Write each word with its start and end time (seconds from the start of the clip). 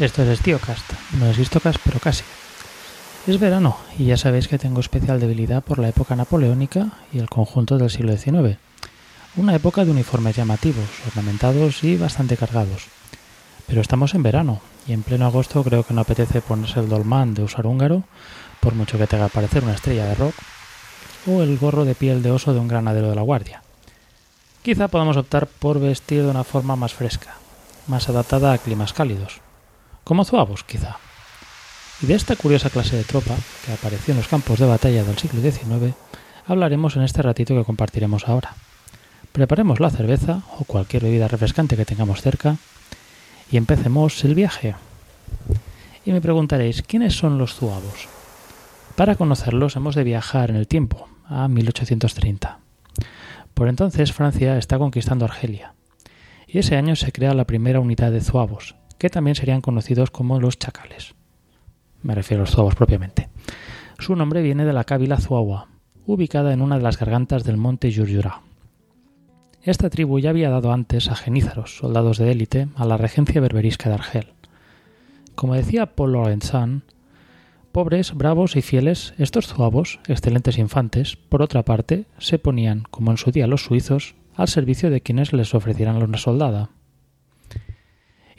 Esto 0.00 0.22
es 0.22 0.38
Stiocast, 0.38 0.92
no 1.18 1.26
es 1.26 1.38
Histocast, 1.38 1.78
pero 1.84 2.00
casi. 2.00 2.24
Es 3.26 3.38
verano 3.38 3.76
y 3.98 4.06
ya 4.06 4.16
sabéis 4.16 4.48
que 4.48 4.58
tengo 4.58 4.80
especial 4.80 5.20
debilidad 5.20 5.62
por 5.62 5.78
la 5.78 5.90
época 5.90 6.16
napoleónica 6.16 6.92
y 7.12 7.18
el 7.18 7.28
conjunto 7.28 7.76
del 7.76 7.90
siglo 7.90 8.16
XIX. 8.16 8.56
Una 9.36 9.54
época 9.54 9.84
de 9.84 9.90
uniformes 9.90 10.36
llamativos, 10.36 10.86
ornamentados 11.08 11.84
y 11.84 11.98
bastante 11.98 12.38
cargados. 12.38 12.86
Pero 13.66 13.82
estamos 13.82 14.14
en 14.14 14.22
verano 14.22 14.62
y 14.86 14.94
en 14.94 15.02
pleno 15.02 15.26
agosto 15.26 15.62
creo 15.62 15.82
que 15.82 15.92
no 15.92 16.00
apetece 16.00 16.40
ponerse 16.40 16.80
el 16.80 16.88
dolmán 16.88 17.34
de 17.34 17.42
usar 17.42 17.66
húngaro, 17.66 18.04
por 18.60 18.74
mucho 18.74 18.96
que 18.96 19.06
te 19.06 19.16
haga 19.16 19.28
parecer 19.28 19.64
una 19.64 19.74
estrella 19.74 20.06
de 20.06 20.14
rock, 20.14 20.34
o 21.26 21.42
el 21.42 21.58
gorro 21.58 21.84
de 21.84 21.94
piel 21.94 22.22
de 22.22 22.30
oso 22.30 22.54
de 22.54 22.60
un 22.60 22.68
granadero 22.68 23.10
de 23.10 23.16
la 23.16 23.22
guardia. 23.22 23.62
Quizá 24.62 24.88
podamos 24.88 25.18
optar 25.18 25.46
por 25.46 25.78
vestir 25.78 26.22
de 26.22 26.30
una 26.30 26.44
forma 26.44 26.74
más 26.74 26.94
fresca, 26.94 27.34
más 27.86 28.08
adaptada 28.08 28.54
a 28.54 28.58
climas 28.58 28.94
cálidos 28.94 29.42
como 30.04 30.24
zuavos 30.24 30.64
quizá. 30.64 30.98
Y 32.02 32.06
de 32.06 32.14
esta 32.14 32.36
curiosa 32.36 32.70
clase 32.70 32.96
de 32.96 33.04
tropa 33.04 33.36
que 33.64 33.72
apareció 33.72 34.12
en 34.12 34.18
los 34.18 34.28
campos 34.28 34.58
de 34.58 34.66
batalla 34.66 35.04
del 35.04 35.18
siglo 35.18 35.40
XIX 35.42 35.94
hablaremos 36.46 36.96
en 36.96 37.02
este 37.02 37.22
ratito 37.22 37.54
que 37.54 37.64
compartiremos 37.64 38.28
ahora. 38.28 38.54
Preparemos 39.32 39.78
la 39.78 39.90
cerveza 39.90 40.42
o 40.58 40.64
cualquier 40.64 41.04
bebida 41.04 41.28
refrescante 41.28 41.76
que 41.76 41.84
tengamos 41.84 42.22
cerca 42.22 42.56
y 43.50 43.56
empecemos 43.56 44.24
el 44.24 44.34
viaje. 44.34 44.74
Y 46.04 46.12
me 46.12 46.20
preguntaréis, 46.20 46.82
¿quiénes 46.82 47.14
son 47.14 47.38
los 47.38 47.54
zuavos? 47.54 48.08
Para 48.96 49.14
conocerlos 49.14 49.76
hemos 49.76 49.94
de 49.94 50.04
viajar 50.04 50.50
en 50.50 50.56
el 50.56 50.66
tiempo, 50.66 51.08
a 51.26 51.46
1830. 51.46 52.58
Por 53.54 53.68
entonces 53.68 54.12
Francia 54.12 54.58
está 54.58 54.78
conquistando 54.78 55.24
Argelia, 55.24 55.74
y 56.48 56.58
ese 56.58 56.76
año 56.76 56.96
se 56.96 57.12
crea 57.12 57.34
la 57.34 57.46
primera 57.46 57.78
unidad 57.78 58.10
de 58.10 58.20
zuavos, 58.20 58.74
que 59.00 59.08
también 59.08 59.34
serían 59.34 59.62
conocidos 59.62 60.10
como 60.10 60.38
los 60.38 60.58
chacales. 60.58 61.14
Me 62.02 62.14
refiero 62.14 62.42
a 62.42 62.44
los 62.44 62.54
zuavos 62.54 62.74
propiamente. 62.74 63.30
Su 63.98 64.14
nombre 64.14 64.42
viene 64.42 64.66
de 64.66 64.74
la 64.74 64.84
cábila 64.84 65.16
zuawa, 65.16 65.68
ubicada 66.06 66.52
en 66.52 66.60
una 66.60 66.76
de 66.76 66.82
las 66.82 66.98
gargantas 66.98 67.42
del 67.42 67.56
monte 67.56 67.90
Yurjura. 67.90 68.42
Esta 69.62 69.88
tribu 69.88 70.18
ya 70.18 70.30
había 70.30 70.50
dado 70.50 70.70
antes 70.70 71.08
a 71.08 71.16
genízaros, 71.16 71.78
soldados 71.78 72.18
de 72.18 72.30
élite, 72.30 72.68
a 72.76 72.84
la 72.84 72.98
regencia 72.98 73.40
berberisca 73.40 73.88
de 73.88 73.94
Argel. 73.94 74.26
Como 75.34 75.54
decía 75.54 75.94
Paul 75.94 76.12
Lorenzan, 76.12 76.82
pobres, 77.72 78.14
bravos 78.14 78.54
y 78.54 78.60
fieles, 78.60 79.14
estos 79.16 79.46
zuavos, 79.46 79.98
excelentes 80.08 80.58
infantes, 80.58 81.16
por 81.16 81.40
otra 81.40 81.64
parte, 81.64 82.04
se 82.18 82.38
ponían, 82.38 82.84
como 82.90 83.12
en 83.12 83.16
su 83.16 83.30
día 83.30 83.46
los 83.46 83.64
suizos, 83.64 84.14
al 84.34 84.48
servicio 84.48 84.90
de 84.90 85.00
quienes 85.00 85.32
les 85.32 85.54
ofrecieran 85.54 86.02
una 86.02 86.18
soldada. 86.18 86.68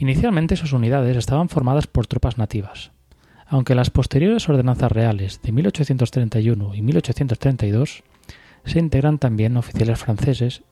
Inicialmente 0.01 0.55
sus 0.55 0.73
unidades 0.73 1.15
estaban 1.15 1.47
formadas 1.47 1.85
por 1.85 2.07
tropas 2.07 2.39
nativas, 2.39 2.91
aunque 3.45 3.75
las 3.75 3.91
posteriores 3.91 4.49
ordenanzas 4.49 4.91
reales 4.91 5.39
de 5.43 5.51
1831 5.51 6.73
y 6.73 6.81
1832 6.81 8.03
se 8.65 8.79
integran 8.79 9.19
también 9.19 9.57
oficiales 9.57 9.99
franceses 9.99 10.63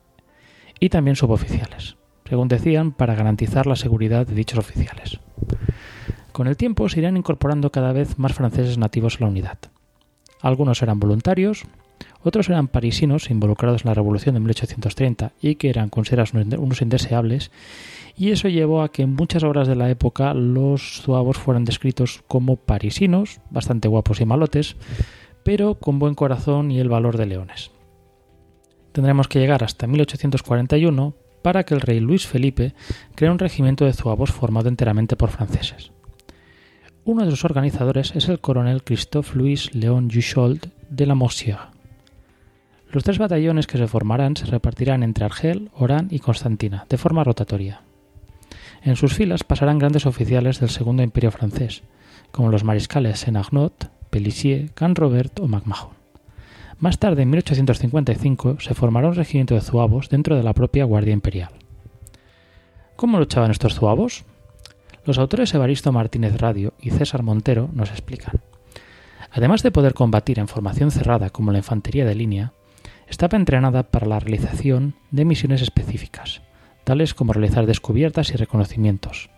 y 0.79 0.89
también 0.89 1.16
suboficiales, 1.16 1.95
según 2.28 2.47
decían, 2.47 2.91
para 2.91 3.13
garantizar 3.13 3.68
la 3.68 3.75
seguridad 3.75 4.25
de 4.25 4.34
dichos 4.34 4.57
oficiales. 4.57 5.19
Con 6.31 6.47
el 6.47 6.57
tiempo 6.57 6.89
se 6.89 7.00
irán 7.00 7.16
incorporando 7.16 7.72
cada 7.72 7.94
vez 7.94 8.18
más 8.18 8.34
franceses 8.34 8.79
nativos 8.79 9.18
a 9.18 9.25
la 9.25 9.29
unidad. 9.29 9.59
Algunos 10.41 10.81
eran 10.81 11.00
voluntarios, 11.00 11.66
otros 12.22 12.50
eran 12.50 12.68
parisinos 12.68 13.30
involucrados 13.30 13.84
en 13.84 13.90
la 13.90 13.94
Revolución 13.94 14.35
de 14.35 14.41
1830 14.41 15.34
y 15.41 15.56
que 15.56 15.69
eran 15.69 15.90
considerados 15.90 16.34
unos 16.34 16.81
indeseables 16.81 17.52
y 18.19 18.31
eso 18.31 18.50
llevó 18.50 18.81
a 18.81 18.91
que 18.91 19.03
en 19.03 19.16
muchas 19.16 19.44
obras 19.44 19.68
de 19.68 19.78
la 19.78 19.90
época 19.90 20.34
los 20.34 21.02
zuavos 21.02 21.38
fueran 21.38 21.63
descritos 21.63 22.22
como 22.28 22.57
parisinos, 22.57 23.40
bastante 23.50 23.88
guapos 23.88 24.19
y 24.19 24.25
malotes, 24.25 24.75
pero 25.44 25.75
con 25.75 26.00
buen 26.00 26.16
corazón 26.16 26.69
y 26.69 26.80
el 26.80 26.90
valor 26.90 27.18
de 27.18 27.25
leones. 27.28 27.72
Tendremos 28.91 29.30
que 29.30 29.40
llegar 29.40 29.63
hasta 29.63 29.88
1841 29.88 31.13
para 31.41 31.63
que 31.63 31.74
el 31.74 31.80
rey 31.80 32.01
Luis 32.01 32.28
Felipe 32.28 32.74
cree 33.16 33.31
un 33.31 33.40
regimiento 33.40 33.86
de 33.86 33.94
zuavos 33.94 34.31
formado 34.31 34.68
enteramente 34.68 35.16
por 35.16 35.30
franceses. 35.30 35.94
Uno 37.06 37.24
de 37.24 37.31
sus 37.31 37.46
organizadores 37.46 38.13
es 38.16 38.28
el 38.28 38.41
coronel 38.41 38.84
Christophe 38.84 39.38
Louis 39.38 39.74
Léon 39.74 40.09
Juchold 40.12 40.69
de 40.90 41.06
la 41.06 41.16
Mosière. 41.16 41.78
Los 42.91 43.03
tres 43.03 43.19
batallones 43.19 43.67
que 43.67 43.77
se 43.77 43.88
formarán 43.88 44.35
se 44.35 44.45
repartirán 44.45 45.03
entre 45.03 45.23
Argel, 45.23 45.69
Orán 45.75 46.07
y 46.09 46.19
Constantina, 46.19 46.85
de 46.89 46.97
forma 46.97 47.23
rotatoria. 47.23 47.81
En 48.81 48.95
sus 48.95 49.13
filas 49.13 49.44
pasarán 49.44 49.77
grandes 49.77 50.07
oficiales 50.07 50.59
del 50.59 50.69
Segundo 50.69 51.03
Imperio 51.03 51.29
francés, 51.29 51.83
como 52.31 52.50
los 52.50 52.63
mariscales 52.63 53.19
Senagnot, 53.19 53.91
Pelissier, 54.09 54.72
Robert 54.75 55.39
o 55.39 55.47
MacMahon. 55.47 55.89
Más 56.79 56.97
tarde, 56.97 57.23
en 57.23 57.29
1855, 57.29 58.57
se 58.59 58.73
formará 58.73 59.09
un 59.09 59.16
regimiento 59.16 59.53
de 59.53 59.61
zuavos 59.61 60.09
dentro 60.09 60.35
de 60.35 60.44
la 60.44 60.53
propia 60.53 60.85
Guardia 60.85 61.13
Imperial. 61.13 61.51
¿Cómo 62.95 63.19
luchaban 63.19 63.51
estos 63.51 63.75
zuavos? 63.75 64.23
Los 65.06 65.19
autores 65.19 65.53
Evaristo 65.53 65.91
Martínez 65.91 66.39
Radio 66.39 66.73
y 66.81 66.89
César 66.89 67.21
Montero 67.21 67.69
nos 67.73 67.91
explican. 67.91 68.41
Además 69.31 69.61
de 69.61 69.71
poder 69.71 69.94
combatir 69.94 70.39
en 70.39 70.47
formación 70.47 70.89
cerrada 70.89 71.29
como 71.29 71.51
la 71.51 71.59
infantería 71.59 72.06
de 72.06 72.16
línea, 72.16 72.53
estaba 73.09 73.38
entrenada 73.38 73.84
para 73.84 74.08
la 74.08 74.20
realización 74.20 74.96
de 75.12 75.25
misiones 75.25 75.62
específicas, 75.62 76.42
tales 76.84 77.14
como 77.14 77.34
realizar 77.34 77.66
descubiertas 77.66 78.31
y 78.31 78.36
reconocimientos, 78.36 79.30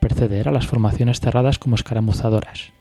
preceder 0.00 0.48
a 0.48 0.52
las 0.52 0.66
formaciones 0.66 1.20
cerradas 1.20 1.58
como 1.58 1.76
escaramuzadoras, 1.76 2.72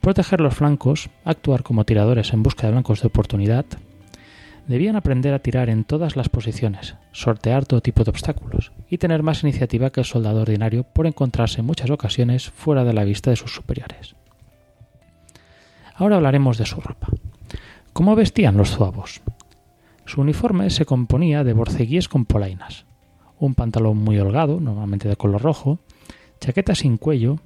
proteger 0.00 0.40
los 0.40 0.54
flancos, 0.54 1.10
actuar 1.24 1.62
como 1.62 1.84
tiradores 1.84 2.32
en 2.32 2.42
busca 2.42 2.66
de 2.66 2.72
blancos 2.72 3.02
de 3.02 3.08
oportunidad, 3.08 3.66
debían 4.66 4.96
aprender 4.96 5.34
a 5.34 5.40
tirar 5.40 5.68
en 5.68 5.84
todas 5.84 6.16
las 6.16 6.28
posiciones, 6.28 6.94
sortear 7.10 7.66
todo 7.66 7.80
tipo 7.80 8.04
de 8.04 8.10
obstáculos 8.10 8.72
y 8.88 8.98
tener 8.98 9.22
más 9.22 9.42
iniciativa 9.42 9.90
que 9.90 10.00
el 10.00 10.06
soldado 10.06 10.42
ordinario 10.42 10.84
por 10.84 11.06
encontrarse 11.06 11.60
en 11.60 11.66
muchas 11.66 11.90
ocasiones 11.90 12.50
fuera 12.50 12.84
de 12.84 12.92
la 12.92 13.04
vista 13.04 13.30
de 13.30 13.36
sus 13.36 13.54
superiores. 13.54 14.14
Ahora 15.94 16.16
hablaremos 16.16 16.58
de 16.58 16.66
su 16.66 16.80
ropa. 16.80 17.08
¿Cómo 17.92 18.16
vestían 18.16 18.56
los 18.56 18.70
zuavos? 18.70 19.20
Su 20.12 20.20
uniforme 20.20 20.68
se 20.68 20.84
componía 20.84 21.42
de 21.42 21.54
borceguíes 21.54 22.06
con 22.06 22.26
polainas, 22.26 22.84
un 23.38 23.54
pantalón 23.54 23.96
muy 23.96 24.18
holgado, 24.18 24.60
normalmente 24.60 25.08
de 25.08 25.16
color 25.16 25.40
rojo, 25.40 25.78
chaqueta 26.38 26.74
sin 26.74 26.98
cuello 26.98 27.38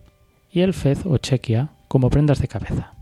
y 0.51 0.63
el 0.63 0.75
fez 0.75 1.07
o 1.07 1.17
chequia 1.19 1.69
como 1.87 2.11
prendas 2.11 2.41
de 2.41 2.49
cabeza. 2.49 2.95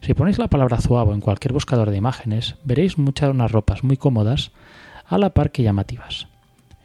Si 0.00 0.14
ponéis 0.14 0.40
la 0.40 0.48
palabra 0.48 0.78
zuavo 0.78 1.14
en 1.14 1.20
cualquier 1.20 1.52
buscador 1.52 1.90
de 1.90 1.96
imágenes, 1.96 2.56
veréis 2.64 2.98
muchas 2.98 3.30
unas 3.30 3.52
ropas 3.52 3.84
muy 3.84 3.96
cómodas 3.96 4.50
a 5.06 5.16
la 5.16 5.30
par 5.30 5.52
que 5.52 5.62
llamativas. 5.62 6.26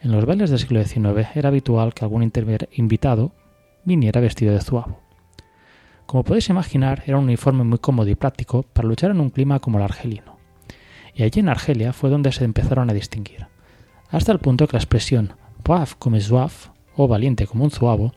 En 0.00 0.12
los 0.12 0.24
bailes 0.24 0.50
del 0.50 0.60
siglo 0.60 0.84
XIX 0.84 1.34
era 1.34 1.48
habitual 1.48 1.94
que 1.94 2.04
algún 2.04 2.22
invitado 2.22 3.32
viniera 3.82 4.20
vestido 4.20 4.54
de 4.54 4.60
zuavo. 4.60 5.00
Como 6.06 6.22
podéis 6.22 6.48
imaginar, 6.48 7.02
era 7.06 7.18
un 7.18 7.24
uniforme 7.24 7.64
muy 7.64 7.78
cómodo 7.78 8.08
y 8.08 8.14
práctico 8.14 8.62
para 8.62 8.86
luchar 8.86 9.10
en 9.10 9.20
un 9.20 9.30
clima 9.30 9.58
como 9.58 9.78
el 9.78 9.84
argelino. 9.84 10.37
Y 11.18 11.24
allí 11.24 11.40
en 11.40 11.50
Argelia 11.50 11.92
fue 11.92 12.08
donde 12.08 12.32
se 12.32 12.44
empezaron 12.44 12.88
a 12.88 12.94
distinguir 12.94 13.48
hasta 14.10 14.32
el 14.32 14.38
punto 14.38 14.66
que 14.66 14.74
la 14.74 14.78
expresión 14.78 15.32
brave 15.64 15.90
comme 15.98 16.20
zouave 16.20 16.70
o 16.96 17.08
valiente 17.08 17.46
como 17.46 17.64
un 17.64 17.70
zuavo 17.70 18.14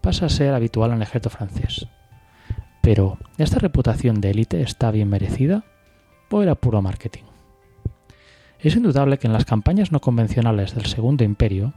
pasa 0.00 0.26
a 0.26 0.28
ser 0.28 0.52
habitual 0.52 0.90
en 0.90 0.96
el 0.96 1.02
ejército 1.02 1.30
francés. 1.30 1.86
Pero, 2.82 3.18
¿esta 3.38 3.60
reputación 3.60 4.20
de 4.20 4.30
élite 4.30 4.60
está 4.60 4.90
bien 4.90 5.08
merecida 5.08 5.64
o 6.30 6.42
era 6.42 6.56
puro 6.56 6.82
marketing? 6.82 7.22
Es 8.58 8.74
indudable 8.76 9.18
que 9.18 9.28
en 9.28 9.32
las 9.32 9.44
campañas 9.44 9.92
no 9.92 10.00
convencionales 10.00 10.74
del 10.74 10.86
Segundo 10.86 11.24
Imperio, 11.24 11.74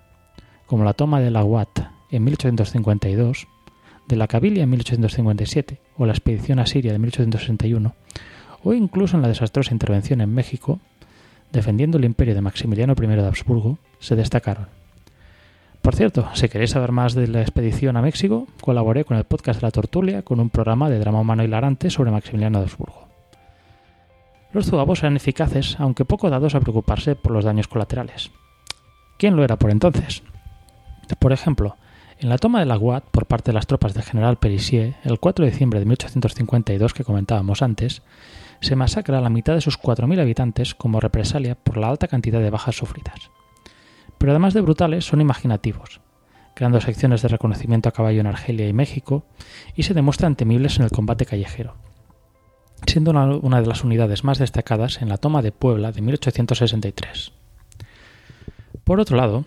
como 0.65 0.83
la 0.83 0.93
toma 0.93 1.19
de 1.19 1.31
la 1.31 1.41
Ouat 1.41 1.79
en 2.09 2.23
1852, 2.23 3.47
de 4.07 4.15
la 4.15 4.27
Cabilia 4.27 4.63
en 4.63 4.69
1857 4.71 5.79
o 5.97 6.05
la 6.05 6.13
expedición 6.13 6.59
a 6.59 6.65
Siria 6.65 6.91
de 6.91 6.99
1861, 6.99 7.95
o 8.65 8.73
incluso 8.73 9.15
en 9.15 9.21
la 9.21 9.29
desastrosa 9.29 9.73
intervención 9.73 10.19
en 10.19 10.33
México 10.33 10.81
defendiendo 11.55 11.97
el 11.97 12.05
imperio 12.05 12.35
de 12.35 12.41
Maximiliano 12.41 12.95
I 13.01 13.07
de 13.07 13.25
Habsburgo, 13.25 13.79
se 13.99 14.15
destacaron. 14.15 14.67
Por 15.81 15.95
cierto, 15.95 16.27
si 16.33 16.49
queréis 16.49 16.71
saber 16.71 16.91
más 16.91 17.13
de 17.13 17.27
la 17.27 17.41
expedición 17.41 17.95
a 17.95 18.01
México, 18.01 18.47
colaboré 18.59 19.05
con 19.05 19.17
el 19.17 19.23
podcast 19.23 19.61
de 19.61 19.67
la 19.67 19.71
Tortulia 19.71 20.23
con 20.23 20.39
un 20.39 20.49
programa 20.49 20.89
de 20.89 20.99
drama 20.99 21.21
humano 21.21 21.43
hilarante 21.43 21.89
sobre 21.89 22.11
Maximiliano 22.11 22.57
de 22.59 22.65
Habsburgo. 22.65 23.07
Los 24.51 24.65
zuavos 24.65 24.99
eran 24.99 25.15
eficaces, 25.15 25.77
aunque 25.79 26.05
poco 26.05 26.29
dados 26.29 26.55
a 26.55 26.59
preocuparse 26.59 27.15
por 27.15 27.31
los 27.31 27.45
daños 27.45 27.67
colaterales. 27.67 28.31
¿Quién 29.17 29.35
lo 29.35 29.43
era 29.43 29.57
por 29.57 29.69
entonces? 29.69 30.23
Por 31.19 31.33
ejemplo, 31.33 31.77
en 32.19 32.29
la 32.29 32.37
toma 32.37 32.59
de 32.59 32.65
la 32.65 32.77
Guad 32.77 33.03
por 33.11 33.27
parte 33.27 33.51
de 33.51 33.55
las 33.55 33.67
tropas 33.67 33.93
del 33.93 34.03
general 34.03 34.37
Pelissier, 34.37 34.95
el 35.03 35.19
4 35.19 35.45
de 35.45 35.51
diciembre 35.51 35.79
de 35.79 35.85
1852 35.85 36.93
que 36.93 37.03
comentábamos 37.03 37.61
antes, 37.61 38.01
se 38.65 38.75
masacra 38.75 39.19
a 39.19 39.21
la 39.21 39.29
mitad 39.29 39.53
de 39.53 39.61
sus 39.61 39.79
4.000 39.79 40.19
habitantes 40.19 40.75
como 40.75 40.99
represalia 40.99 41.55
por 41.55 41.77
la 41.77 41.87
alta 41.87 42.07
cantidad 42.07 42.41
de 42.41 42.49
bajas 42.49 42.75
sufridas. 42.75 43.29
Pero 44.17 44.31
además 44.31 44.53
de 44.53 44.61
brutales, 44.61 45.05
son 45.05 45.21
imaginativos. 45.21 46.01
creando 46.55 46.79
secciones 46.79 47.21
de 47.21 47.27
reconocimiento 47.27 47.89
a 47.89 47.91
caballo 47.91 48.21
en 48.21 48.27
Argelia 48.27 48.65
y 48.67 48.71
México, 48.71 49.25
y 49.75 49.83
se 49.83 49.93
demuestran 49.93 50.37
temibles 50.37 50.77
en 50.77 50.85
el 50.85 50.89
combate 50.89 51.25
callejero, 51.25 51.75
siendo 52.87 53.11
una, 53.11 53.59
de 53.61 53.67
las 53.67 53.83
unidades 53.83 54.23
más 54.23 54.37
destacadas 54.37 55.01
en 55.01 55.09
la 55.09 55.17
toma 55.17 55.41
de 55.41 55.51
Puebla 55.51 55.91
de 55.91 56.01
1863. 56.01 57.33
Por 58.85 59.01
otro 59.01 59.17
lado, 59.17 59.43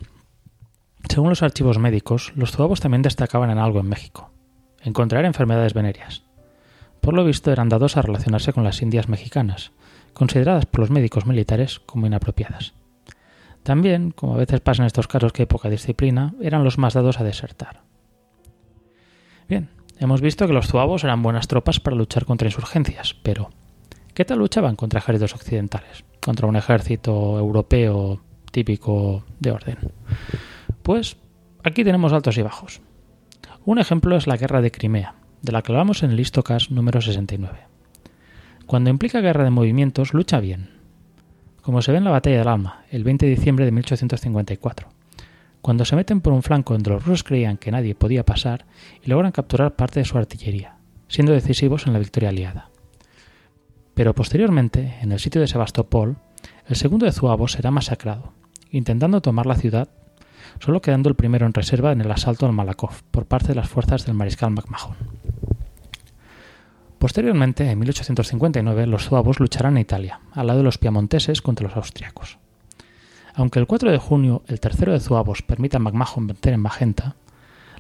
según 1.09 1.31
los 1.31 1.43
archivos 1.43 1.79
médicos, 1.79 2.35
los 2.37 2.53
zuavos 2.53 2.81
también 2.81 3.01
destacaban 3.01 3.49
en 3.49 3.59
algo 3.59 3.81
en 3.81 3.89
México, 3.89 4.31
encontrar 4.83 5.25
enfermedades 5.25 5.73
venéreas. 5.73 6.28
Por 7.01 7.15
lo 7.15 7.25
visto 7.25 7.51
eran 7.53 7.69
dados 7.69 7.97
a 7.97 8.03
relacionarse 8.03 8.53
con 8.53 8.65
las 8.65 8.83
indias 8.83 9.09
mexicanas, 9.09 9.73
consideradas 10.13 10.67
por 10.67 10.81
los 10.81 10.91
médicos 10.91 11.27
militares 11.27 11.79
como 11.81 12.07
inapropiadas. 12.07 12.75
También, 13.63 14.13
como 14.13 14.35
a 14.35 14.39
veces 14.39 14.61
pasa 14.61 14.83
en 14.83 14.87
estos 14.87 15.09
casos 15.09 15.33
que 15.33 15.43
hay 15.43 15.47
poca 15.47 15.69
disciplina, 15.69 16.35
eran 16.41 16.65
los 16.65 16.79
más 16.79 16.95
dados 16.95 17.21
a 17.21 17.25
desertar. 17.25 17.83
Bien, 19.49 19.69
hemos 19.99 20.21
visto 20.21 20.47
que 20.47 20.53
los 20.53 20.69
zuavos 20.69 21.05
eran 21.05 21.23
buenas 21.23 21.49
tropas 21.49 21.81
para 21.81 21.97
luchar 21.97 22.25
contra 22.25 22.49
insurgencias, 22.49 23.15
pero 23.23 23.51
¿qué 24.15 24.25
tal 24.25 24.39
luchaban 24.39 24.77
contra 24.77 25.01
ejércitos 25.01 25.35
occidentales? 25.35 26.05
Contra 26.21 26.47
un 26.47 26.57
ejército 26.57 27.39
europeo 27.39 28.23
típico 28.51 29.25
de 29.39 29.53
orden. 29.53 29.79
Pues 30.83 31.17
aquí 31.63 31.85
tenemos 31.85 32.13
altos 32.13 32.39
y 32.39 32.43
bajos. 32.43 32.81
Un 33.65 33.79
ejemplo 33.79 34.17
es 34.17 34.27
la 34.27 34.39
guerra 34.39 34.63
de 34.63 34.71
Crimea, 34.71 35.15
de 35.43 35.53
la 35.53 35.63
que 35.63 35.73
hablamos 35.73 36.03
en 36.03 36.11
el 36.11 36.21
Istocas 36.21 36.71
número 36.71 37.01
69. 37.01 37.59
Cuando 38.67 38.91
implica 38.91 39.21
guerra 39.21 39.45
de 39.45 39.51
movimientos, 39.51 40.13
lucha 40.13 40.41
bien, 40.41 40.71
como 41.63 41.83
se 41.83 41.93
ve 41.93 41.99
en 41.99 42.05
la 42.05 42.11
batalla 42.11 42.39
del 42.39 42.49
Alma, 42.49 42.85
el 42.91 43.05
20 43.05 43.27
de 43.27 43.35
diciembre 43.35 43.65
de 43.65 43.73
1854, 43.73 44.89
cuando 45.61 45.85
se 45.85 45.97
meten 45.97 46.21
por 46.21 46.33
un 46.33 46.43
flanco 46.43 46.75
donde 46.75 46.91
los 46.91 47.05
rusos 47.05 47.25
creían 47.25 47.57
que 47.57 47.71
nadie 47.71 47.95
podía 47.95 48.25
pasar 48.25 48.67
y 49.03 49.11
logran 49.11 49.33
capturar 49.33 49.77
parte 49.77 50.01
de 50.01 50.07
su 50.07 50.17
artillería, 50.17 50.77
siendo 51.09 51.33
decisivos 51.33 51.87
en 51.87 51.93
la 51.93 51.99
victoria 51.99 52.31
aliada. 52.31 52.71
Pero 53.95 54.15
posteriormente, 54.15 54.97
en 55.03 55.13
el 55.13 55.19
sitio 55.19 55.41
de 55.41 55.47
Sebastopol, 55.47 56.17
el 56.67 56.77
segundo 56.77 57.07
de 57.07 57.13
Zuavos 57.13 57.53
será 57.53 57.71
masacrado, 57.71 58.33
intentando 58.71 59.21
tomar 59.21 59.47
la 59.47 59.57
ciudad, 59.57 59.89
solo 60.61 60.81
quedando 60.81 61.09
el 61.09 61.17
primero 61.17 61.47
en 61.47 61.55
reserva 61.55 61.93
en 61.93 62.01
el 62.01 62.11
asalto 62.11 62.47
al 62.47 62.53
Malakoff 62.53 63.03
por 63.11 63.27
parte 63.27 63.49
de 63.49 63.55
las 63.57 63.69
fuerzas 63.69 64.07
del 64.07 64.15
mariscal 64.15 64.51
MacMahon. 64.51 64.97
Posteriormente, 66.99 67.71
en 67.71 67.79
1859, 67.79 68.87
los 68.87 69.05
zuavos 69.05 69.39
lucharán 69.39 69.77
en 69.77 69.83
Italia, 69.83 70.21
al 70.33 70.49
lado 70.49 70.59
de 70.59 70.65
los 70.65 70.79
piamonteses 70.79 71.43
contra 71.43 71.69
los 71.69 71.77
austriacos. 71.77 72.39
Aunque 73.35 73.61
el 73.61 73.69
4 73.69 73.93
de 73.93 73.99
junio 73.99 74.43
el 74.49 74.59
tercero 74.59 74.93
de 74.93 74.99
zuavos 74.99 75.43
permita 75.43 75.77
a 75.77 75.81
MacMahon 75.81 76.27
vencer 76.27 76.55
en 76.55 76.61
Magenta, 76.61 77.15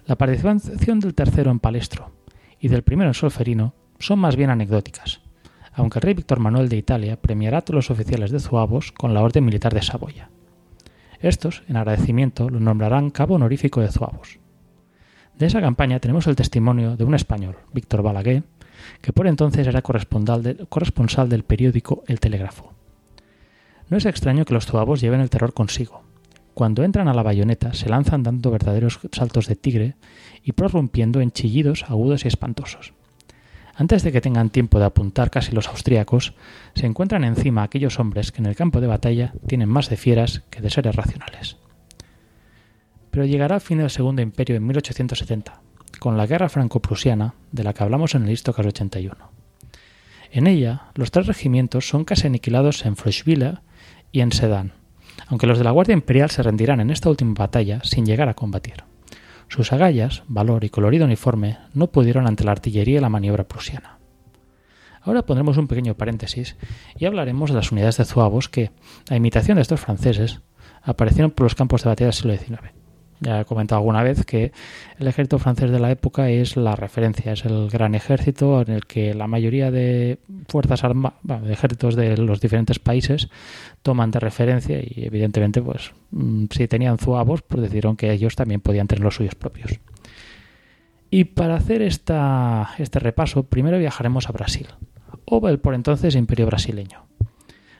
la 0.06 0.16
participación 0.16 1.00
del 1.00 1.14
tercero 1.14 1.50
en 1.50 1.58
Palestro 1.58 2.12
y 2.60 2.68
del 2.68 2.84
primero 2.84 3.10
en 3.10 3.14
Solferino 3.14 3.74
son 3.98 4.20
más 4.20 4.36
bien 4.36 4.50
anecdóticas, 4.50 5.20
aunque 5.74 5.98
el 5.98 6.02
rey 6.02 6.14
Víctor 6.14 6.38
Manuel 6.38 6.68
de 6.68 6.76
Italia 6.76 7.20
premiará 7.20 7.58
a 7.58 7.62
todos 7.62 7.74
los 7.74 7.90
oficiales 7.90 8.30
de 8.30 8.38
zuavos 8.38 8.92
con 8.92 9.14
la 9.14 9.22
Orden 9.22 9.44
Militar 9.44 9.74
de 9.74 9.82
Saboya. 9.82 10.30
Estos, 11.20 11.64
en 11.68 11.76
agradecimiento, 11.76 12.48
lo 12.48 12.60
nombrarán 12.60 13.10
cabo 13.10 13.34
honorífico 13.34 13.80
de 13.80 13.88
zuavos. 13.88 14.38
De 15.36 15.46
esa 15.46 15.60
campaña 15.60 15.98
tenemos 15.98 16.28
el 16.28 16.36
testimonio 16.36 16.96
de 16.96 17.02
un 17.04 17.14
español, 17.14 17.56
Víctor 17.72 18.02
Balaguer, 18.02 18.44
que 19.00 19.12
por 19.12 19.26
entonces 19.26 19.66
era 19.66 19.82
corresponsal 19.82 21.28
del 21.28 21.44
periódico 21.44 22.04
El 22.06 22.20
Telégrafo. 22.20 22.72
No 23.88 23.96
es 23.96 24.06
extraño 24.06 24.44
que 24.44 24.54
los 24.54 24.66
zuavos 24.66 25.00
lleven 25.00 25.20
el 25.20 25.30
terror 25.30 25.54
consigo. 25.54 26.02
Cuando 26.54 26.82
entran 26.82 27.08
a 27.08 27.14
la 27.14 27.22
bayoneta 27.22 27.72
se 27.72 27.88
lanzan 27.88 28.22
dando 28.22 28.50
verdaderos 28.50 29.00
saltos 29.12 29.46
de 29.46 29.56
tigre 29.56 29.94
y 30.42 30.52
prorrumpiendo 30.52 31.20
en 31.20 31.30
chillidos 31.30 31.84
agudos 31.88 32.24
y 32.24 32.28
espantosos. 32.28 32.92
Antes 33.76 34.02
de 34.02 34.10
que 34.10 34.20
tengan 34.20 34.50
tiempo 34.50 34.80
de 34.80 34.86
apuntar 34.86 35.30
casi 35.30 35.52
los 35.52 35.68
austríacos, 35.68 36.34
se 36.74 36.86
encuentran 36.86 37.22
encima 37.22 37.62
aquellos 37.62 38.00
hombres 38.00 38.32
que 38.32 38.40
en 38.40 38.46
el 38.46 38.56
campo 38.56 38.80
de 38.80 38.88
batalla 38.88 39.34
tienen 39.46 39.68
más 39.68 39.88
de 39.88 39.96
fieras 39.96 40.42
que 40.50 40.60
de 40.60 40.68
seres 40.68 40.96
racionales. 40.96 41.56
Pero 43.12 43.24
llegará 43.24 43.54
el 43.54 43.60
fin 43.60 43.78
del 43.78 43.90
Segundo 43.90 44.20
Imperio 44.20 44.56
en 44.56 44.66
1870, 44.66 45.60
con 45.98 46.16
la 46.16 46.26
guerra 46.26 46.48
franco-prusiana 46.48 47.34
de 47.52 47.64
la 47.64 47.72
que 47.72 47.82
hablamos 47.82 48.14
en 48.14 48.24
el 48.24 48.30
Istocas 48.30 48.66
81. 48.66 49.16
En 50.30 50.46
ella, 50.46 50.82
los 50.94 51.10
tres 51.10 51.26
regimientos 51.26 51.88
son 51.88 52.04
casi 52.04 52.26
aniquilados 52.26 52.84
en 52.84 52.96
Froschwiller 52.96 53.60
y 54.12 54.20
en 54.20 54.32
Sedan, 54.32 54.72
aunque 55.26 55.46
los 55.46 55.58
de 55.58 55.64
la 55.64 55.70
Guardia 55.70 55.94
Imperial 55.94 56.30
se 56.30 56.42
rendirán 56.42 56.80
en 56.80 56.90
esta 56.90 57.10
última 57.10 57.34
batalla 57.34 57.80
sin 57.82 58.06
llegar 58.06 58.28
a 58.28 58.34
combatir. 58.34 58.84
Sus 59.48 59.72
agallas, 59.72 60.22
valor 60.28 60.64
y 60.64 60.68
colorido 60.68 61.06
uniforme 61.06 61.58
no 61.72 61.86
pudieron 61.86 62.26
ante 62.26 62.44
la 62.44 62.52
artillería 62.52 62.98
y 62.98 63.00
la 63.00 63.08
maniobra 63.08 63.48
prusiana. 63.48 63.98
Ahora 65.00 65.24
pondremos 65.24 65.56
un 65.56 65.68
pequeño 65.68 65.94
paréntesis 65.94 66.56
y 66.98 67.06
hablaremos 67.06 67.50
de 67.50 67.56
las 67.56 67.72
unidades 67.72 67.96
de 67.96 68.04
zuavos 68.04 68.50
que, 68.50 68.72
a 69.08 69.16
imitación 69.16 69.56
de 69.56 69.62
estos 69.62 69.80
franceses, 69.80 70.40
aparecieron 70.82 71.30
por 71.30 71.44
los 71.44 71.54
campos 71.54 71.82
de 71.82 71.88
batalla 71.88 72.08
del 72.08 72.14
siglo 72.14 72.36
XIX. 72.36 72.77
Ya 73.20 73.40
he 73.40 73.44
comentado 73.44 73.80
alguna 73.80 74.02
vez 74.02 74.24
que 74.24 74.52
el 74.98 75.06
ejército 75.08 75.38
francés 75.38 75.70
de 75.70 75.80
la 75.80 75.90
época 75.90 76.30
es 76.30 76.56
la 76.56 76.76
referencia, 76.76 77.32
es 77.32 77.44
el 77.44 77.68
gran 77.68 77.94
ejército 77.96 78.62
en 78.62 78.70
el 78.70 78.86
que 78.86 79.12
la 79.12 79.26
mayoría 79.26 79.70
de 79.72 80.18
fuerzas 80.48 80.84
armadas, 80.84 81.18
de 81.24 81.52
ejércitos 81.52 81.96
de 81.96 82.16
los 82.16 82.40
diferentes 82.40 82.78
países 82.78 83.28
toman 83.82 84.12
de 84.12 84.20
referencia 84.20 84.78
y 84.78 85.04
evidentemente 85.04 85.60
pues 85.60 85.92
mm, 86.12 86.44
si 86.50 86.68
tenían 86.68 86.98
zuavos 86.98 87.42
pues 87.42 87.62
decidieron 87.62 87.96
que 87.96 88.12
ellos 88.12 88.36
también 88.36 88.60
podían 88.60 88.86
tener 88.86 89.02
los 89.02 89.16
suyos 89.16 89.34
propios. 89.34 89.80
Y 91.10 91.24
para 91.24 91.56
hacer 91.56 91.82
esta, 91.82 92.70
este 92.78 92.98
repaso, 92.98 93.42
primero 93.42 93.78
viajaremos 93.78 94.28
a 94.28 94.32
Brasil, 94.32 94.68
o 95.24 95.48
el 95.48 95.58
por 95.58 95.74
entonces 95.74 96.14
Imperio 96.14 96.46
Brasileño. 96.46 97.06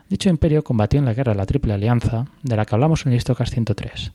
Dicho 0.08 0.30
imperio 0.30 0.64
combatió 0.64 0.98
en 0.98 1.04
la 1.04 1.12
guerra 1.12 1.32
de 1.32 1.38
la 1.38 1.44
Triple 1.44 1.74
Alianza, 1.74 2.24
de 2.42 2.56
la 2.56 2.64
que 2.64 2.74
hablamos 2.74 3.04
en 3.04 3.12
el 3.12 3.18
Istocas 3.18 3.50
103 3.50 4.12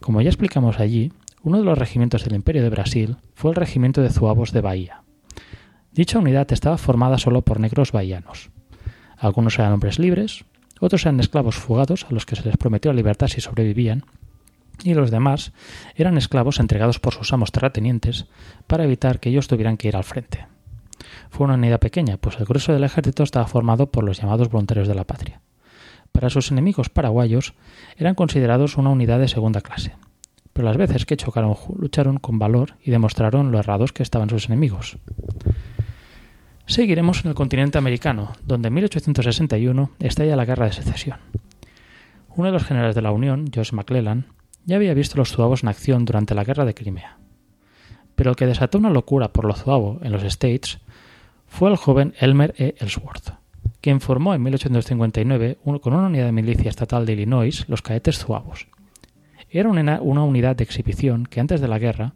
como 0.00 0.20
ya 0.22 0.28
explicamos 0.28 0.80
allí, 0.80 1.12
uno 1.42 1.58
de 1.58 1.64
los 1.64 1.78
regimientos 1.78 2.24
del 2.24 2.34
Imperio 2.34 2.62
de 2.62 2.70
Brasil 2.70 3.16
fue 3.34 3.50
el 3.50 3.56
Regimiento 3.56 4.02
de 4.02 4.10
Zuavos 4.10 4.52
de 4.52 4.60
Bahía. 4.60 5.02
Dicha 5.92 6.18
unidad 6.18 6.50
estaba 6.52 6.78
formada 6.78 7.18
solo 7.18 7.42
por 7.42 7.60
negros 7.60 7.92
bahianos. 7.92 8.50
Algunos 9.16 9.58
eran 9.58 9.72
hombres 9.72 9.98
libres, 9.98 10.44
otros 10.80 11.02
eran 11.02 11.20
esclavos 11.20 11.56
fugados 11.56 12.04
a 12.04 12.14
los 12.14 12.26
que 12.26 12.36
se 12.36 12.44
les 12.44 12.56
prometió 12.56 12.92
libertad 12.92 13.28
si 13.28 13.40
sobrevivían, 13.40 14.04
y 14.82 14.94
los 14.94 15.10
demás 15.10 15.52
eran 15.94 16.16
esclavos 16.16 16.58
entregados 16.58 16.98
por 16.98 17.12
sus 17.12 17.32
amos 17.32 17.52
terratenientes 17.52 18.26
para 18.66 18.84
evitar 18.84 19.20
que 19.20 19.28
ellos 19.28 19.48
tuvieran 19.48 19.76
que 19.76 19.88
ir 19.88 19.96
al 19.96 20.04
frente. 20.04 20.46
Fue 21.28 21.44
una 21.44 21.54
unidad 21.54 21.80
pequeña, 21.80 22.16
pues 22.16 22.38
el 22.38 22.46
grueso 22.46 22.72
del 22.72 22.84
ejército 22.84 23.22
estaba 23.22 23.46
formado 23.46 23.90
por 23.90 24.04
los 24.04 24.20
llamados 24.20 24.48
voluntarios 24.48 24.88
de 24.88 24.94
la 24.94 25.04
patria 25.04 25.40
para 26.12 26.30
sus 26.30 26.50
enemigos 26.50 26.88
paraguayos 26.88 27.54
eran 27.96 28.14
considerados 28.14 28.76
una 28.76 28.90
unidad 28.90 29.18
de 29.18 29.28
segunda 29.28 29.60
clase. 29.60 29.94
Pero 30.52 30.66
las 30.66 30.76
veces 30.76 31.06
que 31.06 31.16
chocaron 31.16 31.56
lucharon 31.76 32.18
con 32.18 32.38
valor 32.38 32.76
y 32.82 32.90
demostraron 32.90 33.52
lo 33.52 33.58
errados 33.58 33.92
que 33.92 34.02
estaban 34.02 34.28
sus 34.28 34.46
enemigos. 34.46 34.98
Seguiremos 36.66 37.24
en 37.24 37.30
el 37.30 37.34
continente 37.34 37.78
americano, 37.78 38.32
donde 38.44 38.68
en 38.68 38.74
1861 38.74 39.90
estalla 39.98 40.36
la 40.36 40.44
Guerra 40.44 40.66
de 40.66 40.72
Secesión. 40.72 41.18
Uno 42.36 42.46
de 42.46 42.52
los 42.52 42.64
generales 42.64 42.94
de 42.94 43.02
la 43.02 43.12
Unión, 43.12 43.46
George 43.52 43.74
McClellan, 43.74 44.26
ya 44.66 44.76
había 44.76 44.94
visto 44.94 45.16
los 45.16 45.32
zuavos 45.32 45.62
en 45.62 45.68
acción 45.68 46.04
durante 46.04 46.34
la 46.34 46.44
Guerra 46.44 46.64
de 46.64 46.74
Crimea. 46.74 47.18
Pero 48.14 48.30
el 48.30 48.36
que 48.36 48.46
desató 48.46 48.78
una 48.78 48.90
locura 48.90 49.32
por 49.32 49.46
los 49.46 49.62
zuavos 49.62 50.02
en 50.02 50.12
los 50.12 50.22
States 50.22 50.78
fue 51.46 51.70
el 51.70 51.76
joven 51.76 52.14
Elmer 52.20 52.54
E. 52.56 52.74
Ellsworth 52.78 53.39
quien 53.80 54.00
formó 54.00 54.34
en 54.34 54.42
1859 54.42 55.58
con 55.80 55.94
una 55.94 56.06
unidad 56.06 56.26
de 56.26 56.32
milicia 56.32 56.68
estatal 56.68 57.06
de 57.06 57.14
Illinois 57.14 57.64
los 57.68 57.82
cadetes 57.82 58.18
zuavos. 58.18 58.68
Era 59.50 59.68
una, 59.68 60.00
unidad 60.00 60.56
de 60.56 60.64
exhibición 60.64 61.26
que 61.26 61.40
antes 61.40 61.60
de 61.60 61.68
la 61.68 61.78
guerra 61.78 62.14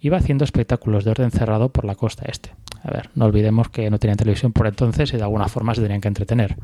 iba 0.00 0.16
haciendo 0.16 0.44
espectáculos 0.44 1.04
de 1.04 1.10
orden 1.10 1.32
cerrado 1.32 1.70
por 1.70 1.84
la 1.84 1.96
costa 1.96 2.24
este. 2.28 2.54
A 2.84 2.92
ver, 2.92 3.10
no 3.14 3.24
olvidemos 3.24 3.68
que 3.68 3.90
no 3.90 3.98
tenían 3.98 4.16
televisión 4.16 4.52
por 4.52 4.68
entonces 4.68 5.12
y 5.12 5.16
de 5.16 5.22
alguna 5.24 5.48
forma 5.48 5.74
se 5.74 5.82
tenían 5.82 6.00
que 6.00 6.08
entretener. 6.08 6.56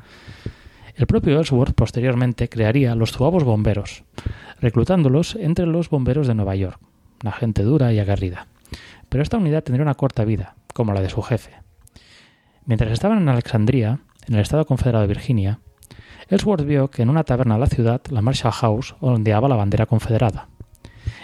El 0.94 1.08
propio 1.08 1.36
Ellsworth 1.36 1.74
posteriormente 1.74 2.48
crearía 2.48 2.94
los 2.94 3.10
zuavos 3.10 3.42
bomberos, 3.42 4.04
reclutándolos 4.60 5.34
entre 5.34 5.66
los 5.66 5.90
bomberos 5.90 6.28
de 6.28 6.36
Nueva 6.36 6.54
York, 6.54 6.78
una 7.22 7.32
gente 7.32 7.64
dura 7.64 7.92
y 7.92 7.98
aguerrida. 7.98 8.46
Pero 9.08 9.22
esta 9.22 9.38
unidad 9.38 9.64
tendría 9.64 9.82
una 9.82 9.96
corta 9.96 10.24
vida, 10.24 10.54
como 10.72 10.92
la 10.94 11.00
de 11.00 11.10
su 11.10 11.20
jefe. 11.22 11.50
Mientras 12.66 12.92
estaban 12.92 13.18
en 13.18 13.28
Alexandría, 13.28 13.98
en 14.28 14.34
el 14.34 14.40
estado 14.40 14.64
confederado 14.66 15.02
de 15.02 15.08
Virginia, 15.08 15.60
Ellsworth 16.28 16.64
vio 16.64 16.88
que 16.88 17.02
en 17.02 17.10
una 17.10 17.24
taberna 17.24 17.54
de 17.54 17.60
la 17.60 17.66
ciudad, 17.66 18.00
la 18.10 18.22
Marshall 18.22 18.52
House, 18.52 18.94
ondeaba 19.00 19.48
la 19.48 19.56
bandera 19.56 19.86
confederada. 19.86 20.48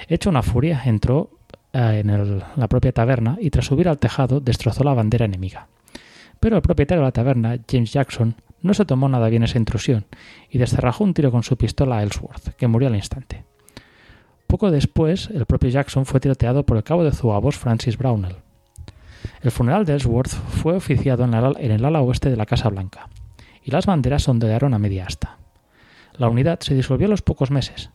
Hecho 0.08 0.30
una 0.30 0.42
furia, 0.42 0.82
entró 0.84 1.30
eh, 1.72 2.02
en 2.04 2.42
la 2.56 2.68
propia 2.68 2.92
taberna 2.92 3.38
y 3.40 3.50
tras 3.50 3.66
subir 3.66 3.88
al 3.88 3.98
tejado 3.98 4.40
destrozó 4.40 4.84
la 4.84 4.94
bandera 4.94 5.24
enemiga. 5.24 5.68
Pero 6.38 6.56
el 6.56 6.62
propietario 6.62 7.02
de 7.02 7.06
la 7.06 7.12
taberna, 7.12 7.58
James 7.70 7.92
Jackson, 7.92 8.34
no 8.62 8.74
se 8.74 8.84
tomó 8.84 9.08
nada 9.08 9.28
bien 9.28 9.42
esa 9.42 9.58
intrusión 9.58 10.06
y 10.50 10.58
descerrajó 10.58 11.04
un 11.04 11.14
tiro 11.14 11.30
con 11.30 11.42
su 11.42 11.56
pistola 11.56 11.98
a 11.98 12.02
Ellsworth, 12.02 12.54
que 12.56 12.66
murió 12.66 12.88
al 12.88 12.96
instante. 12.96 13.44
Poco 14.46 14.70
después, 14.70 15.30
el 15.30 15.46
propio 15.46 15.70
Jackson 15.70 16.04
fue 16.04 16.20
tiroteado 16.20 16.66
por 16.66 16.76
el 16.76 16.82
cabo 16.82 17.04
de 17.04 17.12
Zuavos 17.12 17.56
Francis 17.56 17.96
Brownell. 17.96 18.36
El 19.42 19.50
funeral 19.50 19.86
de 19.86 19.94
Ellsworth 19.94 20.28
fue 20.28 20.74
oficiado 20.74 21.24
en, 21.24 21.32
el 21.70 21.84
ala 21.84 22.02
oeste 22.02 22.28
de 22.28 22.36
la 22.36 22.44
Casa 22.44 22.68
Blanca, 22.68 23.08
y 23.62 23.70
las 23.70 23.86
banderas 23.86 24.28
ondearon 24.28 24.74
a 24.74 24.78
media 24.78 25.06
asta. 25.06 25.38
La 26.12 26.28
unidad 26.28 26.60
se 26.60 26.74
disolvió 26.74 27.06
a 27.06 27.10
los 27.10 27.22
pocos 27.22 27.50
meses, 27.50 27.90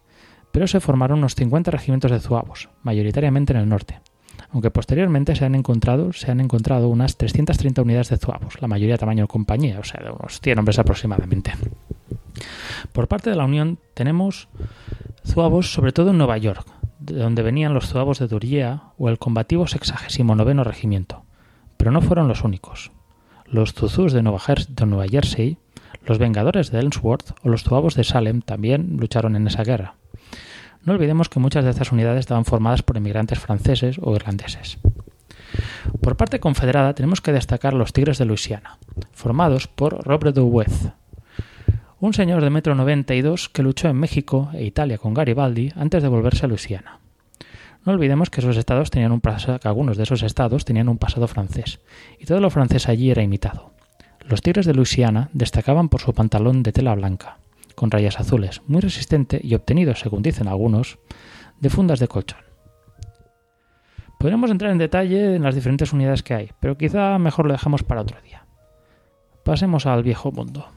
pero 0.52 0.66
se 0.66 0.80
formaron 0.80 1.20
unos 1.20 1.36
50 1.36 1.70
regimientos 1.70 2.10
de 2.10 2.20
zuavos, 2.20 2.70
mayoritariamente 2.82 3.54
en 3.54 3.60
el 3.60 3.70
norte, 3.70 4.02
aunque 4.50 4.72
posteriormente 4.72 5.36
se 5.36 5.46
han 5.46 5.54
encontrado, 5.54 6.10
unas 6.88 7.18
330 7.18 7.82
unidades 7.82 8.10
de 8.10 8.18
zuavos, 8.18 8.62
la 8.62 8.68
mayoría 8.68 8.98
tamaño 8.98 9.28
compañía, 9.28 9.80
o 9.80 9.84
sea, 9.84 10.04
de 10.04 10.12
unos 10.12 10.40
100 10.42 10.60
hombres 10.60 10.80
aproximadamente. 10.80 11.54
Por 12.92 13.08
parte 13.08 13.30
de 13.30 13.36
la 13.36 13.46
Unión 13.46 13.80
tenemos 13.94 14.48
zuavos 15.26 15.74
sobre 15.74 15.92
todo 15.92 16.12
en 16.12 16.18
Nueva 16.18 16.38
York, 16.38 16.66
de 17.00 17.16
donde 17.16 17.44
venían 17.44 17.74
los 17.74 17.88
zuavos 17.88 18.20
de 18.20 18.28
Duryea 18.28 18.94
o 18.98 19.10
el 19.10 19.20
combativo 19.20 19.68
69 19.68 20.64
Regimiento, 20.64 21.25
pero 21.78 21.92
no 21.92 22.02
fueron 22.02 22.28
los 22.28 22.44
únicos. 22.44 22.92
Los 23.46 23.74
Zuzus 23.74 24.14
de 24.14 24.24
Nueva, 24.24 25.08
Jersey, 25.10 25.58
los 26.06 26.18
Vengadores 26.18 26.72
de 26.72 26.80
Ellsworth 26.80 27.32
o 27.44 27.50
los 27.50 27.64
zuavos 27.64 27.96
de 27.96 28.04
Salem 28.04 28.42
también 28.42 28.98
lucharon 29.00 29.36
en 29.36 29.48
esa 29.48 29.64
guerra. 29.64 29.96
No 30.84 30.94
olvidemos 30.94 31.30
que 31.30 31.40
muchas 31.40 31.64
de 31.64 31.72
estas 31.72 31.92
unidades 31.92 32.22
estaban 32.22 32.46
formadas 32.46 32.84
por 32.84 32.98
emigrantes 32.98 33.40
franceses 33.40 33.98
o 34.02 34.16
irlandeses. 34.16 34.78
Por 36.02 36.18
parte 36.18 36.40
confederada 36.40 36.94
tenemos 36.94 37.22
que 37.22 37.32
destacar 37.32 37.74
los 37.74 37.94
Tigres 37.94 38.18
de 38.18 38.26
Luisiana, 38.26 38.78
formados 39.12 39.68
por 39.68 40.06
Robert 40.06 40.36
Deweth, 40.36 40.94
un 42.00 42.14
señor 42.14 42.44
de 42.44 42.50
metro 42.50 42.76
92 42.76 43.50
que 43.50 43.64
luchó 43.64 43.88
en 43.88 43.98
México 43.98 44.50
e 44.54 44.66
Italia 44.66 44.98
con 44.98 45.14
Garibaldi 45.14 45.72
antes 45.76 46.04
de 46.04 46.10
volverse 46.10 46.46
a 46.46 46.50
Luisiana. 46.50 47.00
No 47.86 47.94
olvidemos 47.94 48.32
que 48.32 48.42
esos 48.42 48.58
estados 48.58 48.90
tenían 48.90 49.12
un 49.12 49.22
pasado, 49.22 49.60
que 49.60 49.68
algunos 49.68 49.96
de 49.96 50.04
esos 50.04 50.24
estados 50.24 50.66
tenían 50.66 50.90
un 50.90 50.98
pasado 50.98 51.28
francés, 51.28 51.80
y 52.20 52.26
todo 52.26 52.42
lo 52.42 52.50
francés 52.50 52.90
allí 52.90 53.12
era 53.12 53.22
imitado. 53.22 53.72
Los 54.28 54.42
tigres 54.42 54.66
de 54.66 54.74
Luisiana 54.74 55.30
destacaban 55.34 55.88
por 55.88 56.02
su 56.02 56.12
pantalón 56.14 56.64
de 56.64 56.72
tela 56.72 56.96
blanca, 56.96 57.38
con 57.76 57.92
rayas 57.92 58.20
azules, 58.20 58.64
muy 58.66 58.82
resistente 58.82 59.40
y 59.44 59.54
obtenido, 59.54 59.94
según 59.94 60.24
dicen 60.24 60.48
algunos, 60.48 60.98
de 61.60 61.70
fundas 61.70 62.00
de 62.00 62.08
colchón. 62.08 62.40
Podríamos 64.18 64.50
entrar 64.50 64.72
en 64.72 64.80
detalle 64.80 65.36
en 65.36 65.44
las 65.44 65.54
diferentes 65.54 65.94
unidades 65.94 66.24
que 66.24 66.34
hay, 66.34 66.52
pero 66.60 66.78
quizá 66.78 67.20
mejor 67.20 67.46
lo 67.46 67.54
dejamos 67.54 67.84
para 67.84 68.02
otro 68.02 68.18
día. 68.22 68.46
Pasemos 69.44 69.86
al 69.86 70.02
viejo 70.02 70.32
mundo. 70.32 70.68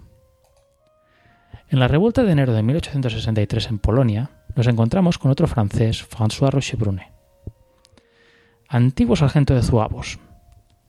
En 1.70 1.80
la 1.80 1.88
revuelta 1.88 2.22
de 2.22 2.32
enero 2.32 2.54
de 2.54 2.62
1863 2.62 3.68
en 3.68 3.78
Polonia, 3.78 4.30
nos 4.56 4.66
encontramos 4.66 5.18
con 5.18 5.30
otro 5.30 5.46
francés, 5.46 6.02
François 6.02 6.50
Rochebrune, 6.50 7.12
antiguo 8.68 9.16
sargento 9.16 9.54
de 9.54 9.62
Zuavos. 9.62 10.18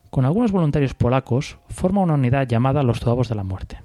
Con 0.09 0.23
algunos 0.23 0.53
voluntarios 0.53 0.93
polacos, 0.93 1.57
forma 1.67 1.99
una 1.99 2.13
unidad 2.13 2.47
llamada 2.47 2.81
los 2.83 3.01
Zuavos 3.01 3.27
de 3.27 3.35
la 3.35 3.43
Muerte. 3.43 3.83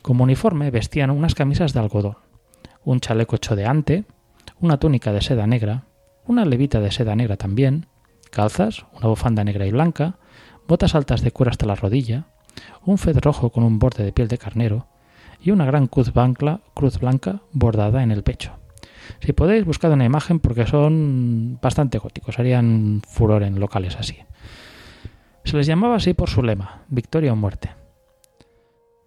Como 0.00 0.24
uniforme 0.24 0.70
vestían 0.70 1.10
unas 1.10 1.34
camisas 1.34 1.74
de 1.74 1.80
algodón, 1.80 2.16
un 2.84 3.00
chaleco 3.00 3.36
hecho 3.36 3.54
de 3.54 3.66
ante, 3.66 4.06
una 4.60 4.78
túnica 4.78 5.12
de 5.12 5.20
seda 5.20 5.46
negra, 5.46 5.84
una 6.26 6.46
levita 6.46 6.80
de 6.80 6.90
seda 6.90 7.16
negra 7.16 7.36
también, 7.36 7.86
calzas, 8.30 8.86
una 8.94 9.08
bufanda 9.08 9.44
negra 9.44 9.66
y 9.66 9.72
blanca, 9.72 10.16
botas 10.66 10.94
altas 10.94 11.20
de 11.20 11.32
cuero 11.32 11.50
hasta 11.50 11.66
la 11.66 11.74
rodilla, 11.74 12.28
un 12.82 12.96
fez 12.96 13.18
rojo 13.18 13.50
con 13.50 13.62
un 13.62 13.78
borde 13.78 14.04
de 14.04 14.12
piel 14.12 14.28
de 14.28 14.38
carnero, 14.38 14.86
y 15.40 15.50
una 15.50 15.64
gran 15.64 15.86
cruz 15.86 16.12
blanca, 16.12 16.60
cruz 16.74 16.98
blanca 16.98 17.42
bordada 17.52 18.02
en 18.02 18.10
el 18.10 18.22
pecho. 18.22 18.52
Si 19.20 19.32
podéis, 19.32 19.64
buscad 19.64 19.92
una 19.92 20.04
imagen 20.04 20.38
porque 20.38 20.66
son 20.66 21.58
bastante 21.60 21.98
góticos, 21.98 22.38
harían 22.38 23.02
furor 23.06 23.42
en 23.42 23.58
locales 23.58 23.96
así. 23.96 24.18
Se 25.44 25.56
les 25.56 25.66
llamaba 25.66 25.96
así 25.96 26.14
por 26.14 26.28
su 26.28 26.42
lema, 26.42 26.82
victoria 26.88 27.32
o 27.32 27.36
muerte. 27.36 27.70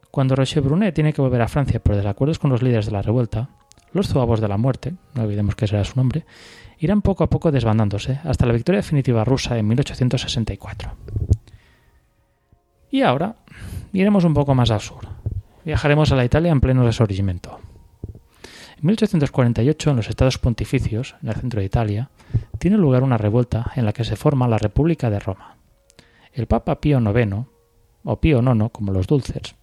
Cuando 0.09 0.35
Rocher 0.35 0.61
Brunet 0.61 0.93
tiene 0.93 1.13
que 1.13 1.21
volver 1.21 1.41
a 1.41 1.47
Francia 1.47 1.81
por 1.81 1.95
desacuerdos 1.95 2.39
con 2.39 2.49
los 2.49 2.61
líderes 2.61 2.87
de 2.87 2.91
la 2.91 3.01
revuelta, 3.01 3.49
los 3.93 4.07
zuavos 4.07 4.41
de 4.41 4.47
la 4.47 4.57
muerte, 4.57 4.93
no 5.13 5.23
olvidemos 5.23 5.55
que 5.55 5.65
ese 5.65 5.75
era 5.75 5.85
su 5.85 5.97
nombre, 5.97 6.25
irán 6.79 7.01
poco 7.01 7.23
a 7.23 7.29
poco 7.29 7.51
desbandándose 7.51 8.19
hasta 8.23 8.45
la 8.45 8.53
victoria 8.53 8.81
definitiva 8.81 9.23
rusa 9.23 9.57
en 9.57 9.67
1864. 9.67 10.95
Y 12.89 13.03
ahora 13.03 13.35
iremos 13.93 14.23
un 14.25 14.33
poco 14.33 14.55
más 14.55 14.71
al 14.71 14.81
sur, 14.81 15.07
Viajaremos 15.63 16.11
a 16.11 16.15
la 16.15 16.25
Italia 16.25 16.51
en 16.51 16.61
pleno 16.61 16.83
resurgimiento. 16.83 17.59
En 18.77 18.87
1848, 18.87 19.91
en 19.91 19.95
los 19.95 20.09
Estados 20.09 20.39
Pontificios, 20.39 21.15
en 21.21 21.29
el 21.29 21.35
centro 21.35 21.59
de 21.59 21.67
Italia, 21.67 22.09
tiene 22.57 22.77
lugar 22.77 23.03
una 23.03 23.17
revuelta 23.17 23.71
en 23.75 23.85
la 23.85 23.93
que 23.93 24.03
se 24.03 24.15
forma 24.15 24.47
la 24.47 24.57
República 24.57 25.11
de 25.11 25.19
Roma. 25.19 25.57
El 26.33 26.47
Papa 26.47 26.81
Pío 26.81 26.99
IX, 26.99 27.45
o 28.03 28.15
Pío 28.19 28.41
IX, 28.41 28.71
como 28.71 28.91
los 28.91 29.05
dulces, 29.05 29.55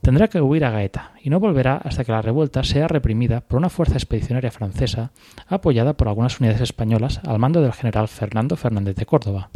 tendrá 0.00 0.28
que 0.28 0.40
huir 0.40 0.64
a 0.64 0.70
Gaeta 0.70 1.12
y 1.20 1.30
no 1.30 1.40
volverá 1.40 1.78
hasta 1.78 2.04
que 2.04 2.12
la 2.12 2.22
revuelta 2.22 2.62
sea 2.62 2.86
reprimida 2.86 3.40
por 3.40 3.58
una 3.58 3.70
fuerza 3.70 3.94
expedicionaria 3.94 4.52
francesa 4.52 5.10
apoyada 5.48 5.94
por 5.94 6.06
algunas 6.06 6.38
unidades 6.38 6.60
españolas 6.60 7.20
al 7.26 7.40
mando 7.40 7.60
del 7.60 7.72
general 7.72 8.06
Fernando 8.06 8.56
Fernández 8.56 8.94
de 8.94 9.06
Córdoba. 9.06 9.50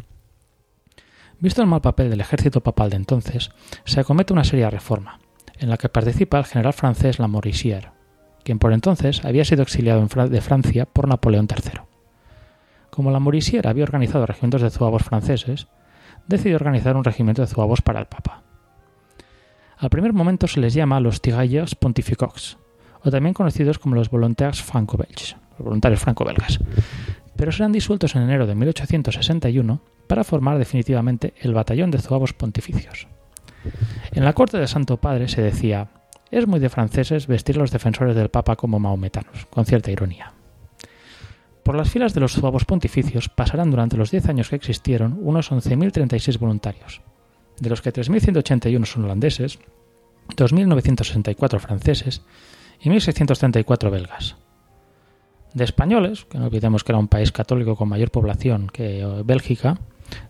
Visto 1.39 1.63
el 1.63 1.69
mal 1.69 1.83
papel 1.83 2.11
del 2.11 2.21
ejército 2.21 2.63
papal 2.63 2.91
de 2.91 2.97
entonces, 2.97 3.53
se 3.85 4.01
acomete 4.01 4.33
una 4.33 4.43
seria 4.43 4.71
reforma, 4.71 5.21
en 5.59 5.69
la 5.69 5.77
que 5.77 5.89
participa 5.89 6.39
el 6.39 6.45
general 6.45 6.73
francés 6.73 7.19
Lamoricière, 7.19 7.93
quien 8.45 8.59
por 8.59 8.73
entonces 8.73 9.25
había 9.25 9.45
sido 9.45 9.63
exiliado 9.63 10.07
de 10.29 10.41
Francia 10.41 10.87
por 10.87 11.09
Napoleón 11.09 11.49
III. 11.51 11.81
Como 12.91 13.11
Lamoricière 13.11 13.69
había 13.69 13.85
organizado 13.85 14.27
regimientos 14.27 14.63
de 14.63 14.71
zuavos 14.71 15.03
franceses, 15.03 15.69
decidió 16.27 16.57
organizar 16.57 16.97
un 16.97 17.05
regimiento 17.05 17.43
de 17.43 17.49
zuavos 17.49 17.83
para 17.83 18.01
el 18.01 18.07
Papa. 18.07 18.43
Al 19.77 19.91
primer 19.91 20.13
momento 20.13 20.49
se 20.49 20.61
les 20.61 20.75
llama 20.75 21.01
los 21.01 21.21
Tirailleurs 21.21 21.75
Pontificox, 21.75 22.59
o 23.03 23.11
también 23.11 23.35
conocidos 23.35 23.79
como 23.79 23.95
los 23.95 24.11
Volontaires 24.11 24.63
franco-belges, 24.63 25.37
los 25.59 25.67
voluntarios 25.67 26.01
franco-belgas, 26.01 26.59
pero 27.37 27.53
serán 27.53 27.73
disueltos 27.73 28.17
en 28.17 28.23
enero 28.23 28.47
de 28.47 28.57
1861 28.57 29.81
para 30.09 30.25
formar 30.25 30.59
definitivamente 30.59 31.35
el 31.41 31.55
Batallón 31.55 31.93
de 31.93 31.99
Zuavos 31.99 32.33
Pontificios. 32.33 33.07
En 34.13 34.25
la 34.25 34.33
corte 34.33 34.59
del 34.59 34.69
Santo 34.69 34.97
Padre 34.97 35.29
se 35.29 35.43
decía, 35.43 35.89
es 36.31 36.47
muy 36.47 36.61
de 36.61 36.69
franceses 36.69 37.27
vestir 37.27 37.57
a 37.57 37.61
los 37.61 37.71
defensores 37.71 38.15
del 38.15 38.31
Papa 38.31 38.57
como 38.57 38.79
maometanos, 38.79 39.47
con 39.51 39.65
cierta 39.65 39.91
ironía. 39.91 40.33
Por 41.63 41.75
las 41.75 41.91
filas 41.91 42.15
de 42.15 42.21
los 42.21 42.33
zuavos 42.33 42.65
pontificios 42.65 43.29
pasarán 43.29 43.71
durante 43.71 43.97
los 43.97 44.11
diez 44.11 44.29
años 44.29 44.49
que 44.49 44.57
existieron 44.57 45.19
unos 45.21 45.53
11.036 45.53 46.39
voluntarios, 46.39 47.03
de 47.61 47.69
los 47.69 47.83
que 47.83 47.93
3.181 47.93 48.87
son 48.87 49.05
holandeses, 49.05 49.59
2.964 50.29 51.59
franceses 51.59 52.23
y 52.81 52.89
1.634 52.89 53.91
belgas. 53.91 54.37
De 55.55 55.65
españoles, 55.65 56.25
que 56.27 56.39
no 56.39 56.47
olvidemos 56.47 56.85
que 56.85 56.93
era 56.93 56.99
un 56.99 57.09
país 57.09 57.33
católico 57.33 57.77
con 57.77 57.89
mayor 57.89 58.11
población 58.11 58.69
que 58.73 59.05
Bélgica, 59.25 59.79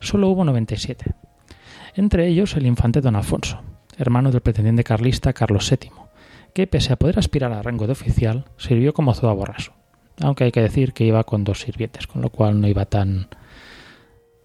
solo 0.00 0.28
hubo 0.28 0.44
97, 0.44 1.14
entre 1.98 2.28
ellos 2.28 2.54
el 2.56 2.66
infante 2.66 3.00
don 3.00 3.16
Alfonso, 3.16 3.60
hermano 3.96 4.30
del 4.30 4.40
pretendiente 4.40 4.84
carlista 4.84 5.32
Carlos 5.32 5.68
VII, 5.68 5.90
que 6.54 6.66
pese 6.66 6.92
a 6.92 6.96
poder 6.96 7.18
aspirar 7.18 7.52
al 7.52 7.64
rango 7.64 7.86
de 7.86 7.92
oficial, 7.92 8.44
sirvió 8.56 8.94
como 8.94 9.14
zuavo 9.14 9.44
raso, 9.44 9.72
aunque 10.20 10.44
hay 10.44 10.52
que 10.52 10.62
decir 10.62 10.92
que 10.92 11.04
iba 11.04 11.24
con 11.24 11.42
dos 11.44 11.60
sirvientes, 11.60 12.06
con 12.06 12.22
lo 12.22 12.30
cual 12.30 12.60
no 12.60 12.68
iba 12.68 12.84
tan, 12.84 13.28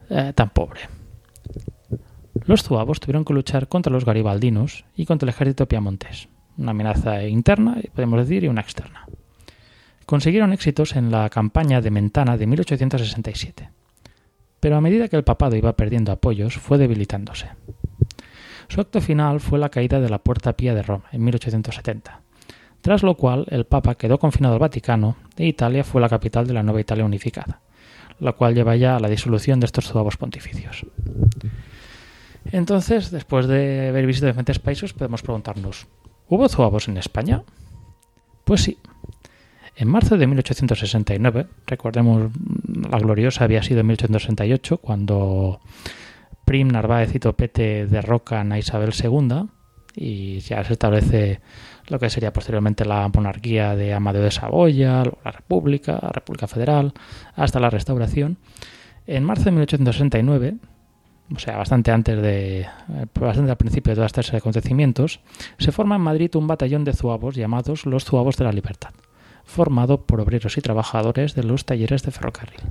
eh, 0.10 0.34
tan 0.34 0.50
pobre. 0.50 0.82
Los 2.46 2.64
zuavos 2.64 3.00
tuvieron 3.00 3.24
que 3.24 3.34
luchar 3.34 3.68
contra 3.68 3.94
los 3.94 4.06
garibaldinos 4.06 4.86
y 4.96 5.06
contra 5.06 5.28
el 5.28 5.30
ejército 5.36 5.68
piamontés, 5.68 6.30
una 6.58 6.72
amenaza 6.72 7.24
interna, 7.24 7.78
podemos 7.94 8.20
decir, 8.20 8.44
y 8.44 8.48
una 8.48 8.62
externa. 8.62 9.08
Consiguieron 10.08 10.54
éxitos 10.54 10.96
en 10.96 11.12
la 11.12 11.30
campaña 11.30 11.82
de 11.82 11.92
Mentana 11.92 12.36
de 12.36 12.48
1867 12.48 13.83
pero 14.64 14.78
a 14.78 14.82
medida 14.82 15.10
que 15.10 15.18
el 15.18 15.26
papado 15.26 15.58
iba 15.58 15.76
perdiendo 15.76 16.14
apoyos, 16.14 16.56
fue 16.56 16.78
debilitándose. 16.78 17.50
Su 18.70 18.80
acto 18.80 19.02
final 19.02 19.42
fue 19.42 19.60
la 19.60 19.68
caída 19.68 20.00
de 20.00 20.10
la 20.10 20.20
Puerta 20.20 20.54
Pía 20.54 20.74
de 20.74 20.82
Roma 20.82 21.04
en 21.12 21.22
1870, 21.22 22.22
tras 22.80 23.04
lo 23.04 23.18
cual 23.18 23.46
el 23.50 23.66
Papa 23.66 23.96
quedó 23.96 24.20
confinado 24.20 24.54
al 24.54 24.62
Vaticano 24.62 25.18
e 25.36 25.48
Italia 25.48 25.84
fue 25.84 26.00
la 26.00 26.08
capital 26.08 26.48
de 26.48 26.54
la 26.54 26.64
nueva 26.64 26.80
Italia 26.80 27.04
unificada, 27.04 27.60
la 28.22 28.32
cual 28.32 28.56
lleva 28.56 28.78
ya 28.78 28.96
a 28.96 29.02
la 29.02 29.10
disolución 29.10 29.60
de 29.60 29.66
estos 29.66 29.90
zuavos 29.90 30.16
pontificios. 30.16 30.86
Entonces, 32.50 33.12
después 33.12 33.48
de 33.48 33.90
haber 33.90 34.06
visitado 34.06 34.32
diferentes 34.32 34.60
países, 34.60 34.94
podemos 34.94 35.24
preguntarnos, 35.24 35.88
¿hubo 36.30 36.48
zuavos 36.48 36.88
en 36.88 36.96
España? 36.96 37.44
Pues 38.46 38.62
sí, 38.62 38.78
en 39.76 39.88
marzo 39.88 40.18
de 40.18 40.28
1869, 40.28 41.48
recordemos, 41.66 42.32
la 42.90 43.00
gloriosa 43.00 43.44
había 43.44 43.64
sido 43.64 43.80
en 43.80 43.88
1868, 43.88 44.78
cuando 44.78 45.60
Prim, 46.46 46.68
Narváez 46.68 47.16
y 47.16 47.20
Topete 47.20 47.88
derrocan 47.88 48.52
a 48.52 48.60
Isabel 48.60 48.94
II 48.94 49.48
y 49.96 50.40
ya 50.40 50.64
se 50.64 50.74
establece 50.74 51.40
lo 51.88 52.00
que 52.00 52.10
sería 52.10 52.34
posteriormente 52.34 52.86
la 52.86 53.10
monarquía 53.14 53.76
de 53.76 53.94
Amadeo 53.94 54.24
de 54.24 54.32
Saboya, 54.32 55.04
la 55.24 55.32
República, 55.32 56.00
la 56.02 56.10
República 56.10 56.48
Federal, 56.48 56.94
hasta 57.36 57.60
la 57.60 57.70
Restauración. 57.70 58.38
En 59.06 59.24
marzo 59.24 59.46
de 59.46 59.52
1869, 59.52 60.56
o 61.36 61.40
sea, 61.40 61.58
bastante 61.58 61.92
antes 61.92 62.22
de, 62.22 62.62
eh, 62.62 62.68
bastante 63.20 63.52
al 63.52 63.58
principio 63.58 63.92
de 63.92 63.96
todas 63.96 64.10
estas 64.10 64.34
acontecimientos, 64.34 65.20
se 65.58 65.72
forma 65.72 65.96
en 65.96 66.02
Madrid 66.02 66.36
un 66.36 66.48
batallón 66.48 66.84
de 66.84 66.94
zuavos 66.94 67.36
llamados 67.36 67.86
los 67.86 68.06
Zuavos 68.06 68.38
de 68.38 68.46
la 68.46 68.52
Libertad, 68.52 68.92
formado 69.46 70.02
por 70.02 70.22
obreros 70.22 70.58
y 70.58 70.62
trabajadores 70.62 71.36
de 71.36 71.44
los 71.44 71.66
talleres 71.66 72.04
de 72.04 72.12
ferrocarril. 72.12 72.62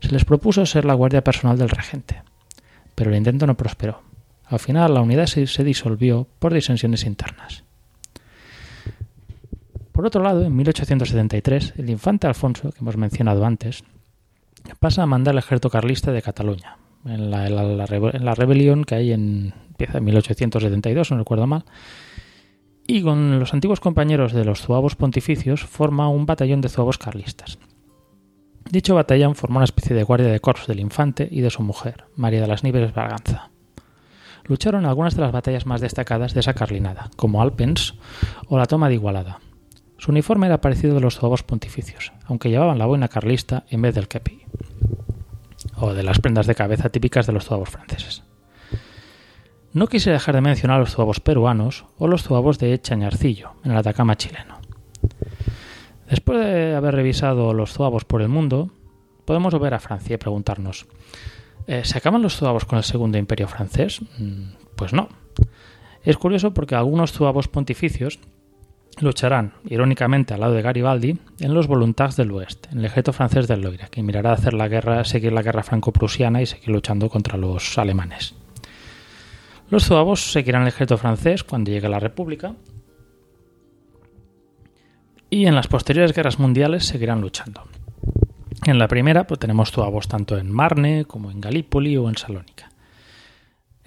Se 0.00 0.12
les 0.12 0.24
propuso 0.24 0.64
ser 0.66 0.84
la 0.84 0.94
guardia 0.94 1.24
personal 1.24 1.58
del 1.58 1.68
regente, 1.68 2.22
pero 2.94 3.10
el 3.10 3.16
intento 3.16 3.46
no 3.46 3.56
prosperó. 3.56 4.02
Al 4.46 4.58
final 4.58 4.94
la 4.94 5.02
unidad 5.02 5.26
se 5.26 5.64
disolvió 5.64 6.26
por 6.38 6.54
disensiones 6.54 7.04
internas. 7.04 7.64
Por 9.98 10.06
otro 10.06 10.22
lado, 10.22 10.44
en 10.44 10.54
1873, 10.54 11.74
el 11.76 11.90
infante 11.90 12.28
Alfonso, 12.28 12.70
que 12.70 12.78
hemos 12.78 12.96
mencionado 12.96 13.44
antes, 13.44 13.82
pasa 14.78 15.02
a 15.02 15.06
mandar 15.06 15.34
el 15.34 15.40
ejército 15.40 15.70
carlista 15.70 16.12
de 16.12 16.22
Cataluña, 16.22 16.76
en 17.04 17.32
la, 17.32 18.34
rebelión 18.36 18.84
que 18.84 18.94
hay 18.94 19.12
en, 19.12 19.54
en 19.76 20.04
1872, 20.04 21.10
no 21.10 21.18
recuerdo 21.18 21.48
mal, 21.48 21.64
y 22.90 23.02
con 23.02 23.38
los 23.38 23.52
antiguos 23.52 23.80
compañeros 23.80 24.32
de 24.32 24.46
los 24.46 24.62
zuavos 24.62 24.96
pontificios 24.96 25.62
forma 25.62 26.08
un 26.08 26.24
batallón 26.24 26.62
de 26.62 26.70
zuavos 26.70 26.96
carlistas. 26.96 27.58
Dicho 28.70 28.94
batallón 28.94 29.34
formó 29.34 29.58
una 29.58 29.64
especie 29.64 29.94
de 29.94 30.02
guardia 30.02 30.28
de 30.28 30.40
corps 30.40 30.66
del 30.66 30.80
infante 30.80 31.28
y 31.30 31.42
de 31.42 31.50
su 31.50 31.62
mujer, 31.62 32.06
María 32.16 32.40
de 32.40 32.46
las 32.46 32.64
Nieves 32.64 32.94
Barganza. 32.94 33.50
Lucharon 34.44 34.84
en 34.84 34.88
algunas 34.88 35.14
de 35.14 35.20
las 35.20 35.32
batallas 35.32 35.66
más 35.66 35.82
destacadas 35.82 36.32
de 36.32 36.40
esa 36.40 36.54
carlinada, 36.54 37.10
como 37.16 37.42
Alpens 37.42 37.94
o 38.48 38.56
la 38.56 38.64
toma 38.64 38.88
de 38.88 38.94
Igualada. 38.94 39.40
Su 39.98 40.10
uniforme 40.10 40.46
era 40.46 40.62
parecido 40.62 40.94
de 40.94 41.02
los 41.02 41.16
zuavos 41.16 41.42
pontificios, 41.42 42.12
aunque 42.24 42.48
llevaban 42.48 42.78
la 42.78 42.86
boina 42.86 43.08
carlista 43.08 43.64
en 43.68 43.82
vez 43.82 43.94
del 43.94 44.08
kepi, 44.08 44.40
o 45.76 45.92
de 45.92 46.02
las 46.04 46.20
prendas 46.20 46.46
de 46.46 46.54
cabeza 46.54 46.88
típicas 46.88 47.26
de 47.26 47.34
los 47.34 47.44
zuavos 47.44 47.68
franceses. 47.68 48.22
No 49.72 49.86
quise 49.86 50.10
dejar 50.10 50.34
de 50.34 50.40
mencionar 50.40 50.80
los 50.80 50.92
zuavos 50.92 51.20
peruanos 51.20 51.84
o 51.98 52.08
los 52.08 52.22
zuavos 52.22 52.58
de 52.58 52.80
Chañarcillo, 52.80 53.52
en 53.64 53.72
el 53.72 53.76
Atacama 53.76 54.16
chileno. 54.16 54.58
Después 56.08 56.38
de 56.38 56.74
haber 56.74 56.94
revisado 56.94 57.52
los 57.52 57.72
zuavos 57.72 58.04
por 58.04 58.22
el 58.22 58.28
mundo, 58.28 58.70
podemos 59.26 59.52
volver 59.52 59.74
a 59.74 59.78
Francia 59.78 60.14
y 60.14 60.16
preguntarnos, 60.16 60.86
eh, 61.66 61.82
¿se 61.84 61.98
acaban 61.98 62.22
los 62.22 62.36
zuavos 62.36 62.64
con 62.64 62.78
el 62.78 62.84
Segundo 62.84 63.18
Imperio 63.18 63.46
francés? 63.46 64.00
Mm, 64.18 64.52
pues 64.74 64.94
no. 64.94 65.10
Es 66.02 66.16
curioso 66.16 66.54
porque 66.54 66.74
algunos 66.74 67.12
zuavos 67.12 67.48
pontificios 67.48 68.20
lucharán, 69.00 69.52
irónicamente, 69.66 70.32
al 70.32 70.40
lado 70.40 70.54
de 70.54 70.62
Garibaldi 70.62 71.18
en 71.40 71.52
los 71.52 71.66
Voluntats 71.66 72.16
del 72.16 72.30
Oeste, 72.30 72.70
en 72.72 72.78
el 72.78 72.86
ejército 72.86 73.12
francés 73.12 73.46
del 73.46 73.60
Loira, 73.60 73.88
que 73.88 74.02
mirará 74.02 74.30
a 74.30 74.34
hacer 74.34 74.54
la 74.54 74.68
guerra, 74.68 75.04
seguir 75.04 75.32
la 75.32 75.42
guerra 75.42 75.62
franco-prusiana 75.62 76.40
y 76.40 76.46
seguir 76.46 76.70
luchando 76.70 77.10
contra 77.10 77.36
los 77.36 77.76
alemanes. 77.76 78.34
Los 79.70 79.84
zuavos 79.84 80.32
seguirán 80.32 80.62
el 80.62 80.68
ejército 80.68 80.96
francés 80.96 81.44
cuando 81.44 81.70
llegue 81.70 81.88
la 81.88 82.00
República 82.00 82.54
y 85.30 85.46
en 85.46 85.54
las 85.54 85.66
posteriores 85.66 86.14
guerras 86.14 86.38
mundiales 86.38 86.86
seguirán 86.86 87.20
luchando. 87.20 87.64
En 88.64 88.78
la 88.78 88.88
primera 88.88 89.26
pues, 89.26 89.38
tenemos 89.38 89.70
zuavos 89.70 90.08
tanto 90.08 90.38
en 90.38 90.50
Marne 90.50 91.04
como 91.04 91.30
en 91.30 91.40
Galípoli 91.40 91.96
o 91.96 92.08
en 92.08 92.16
Salónica. 92.16 92.70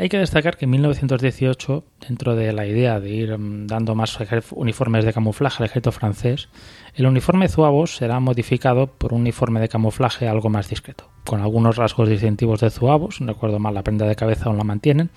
Hay 0.02 0.10
que 0.10 0.18
destacar 0.18 0.58
que 0.58 0.66
en 0.66 0.72
1918, 0.72 1.84
dentro 2.10 2.36
de 2.36 2.52
la 2.54 2.66
idea 2.66 3.00
de 3.00 3.12
ir 3.12 3.38
mm, 3.38 3.68
dando 3.68 3.94
más 3.94 4.18
uniformes 4.50 5.06
de 5.06 5.14
camuflaje 5.14 5.62
al 5.62 5.70
ejército 5.70 5.92
francés, 5.92 6.50
el 6.96 7.06
uniforme 7.06 7.48
zuavos 7.48 7.98
será 7.98 8.20
modificado 8.20 8.88
por 8.88 9.14
un 9.14 9.22
uniforme 9.22 9.60
de 9.60 9.70
camuflaje 9.70 10.28
algo 10.28 10.50
más 10.50 10.70
discreto, 10.70 11.08
con 11.24 11.42
algunos 11.42 11.76
rasgos 11.76 12.10
distintivos 12.10 12.62
de 12.62 12.72
zuavos, 12.72 13.22
no 13.22 13.28
recuerdo 13.34 13.60
mal, 13.60 13.76
la 13.76 13.84
prenda 13.84 14.08
de 14.08 14.16
cabeza 14.16 14.46
aún 14.46 14.58
la 14.58 14.64
mantienen, 14.64 15.12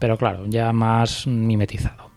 pero 0.00 0.18
claro, 0.18 0.46
ya 0.48 0.72
más 0.72 1.28
mimetizado. 1.28 2.10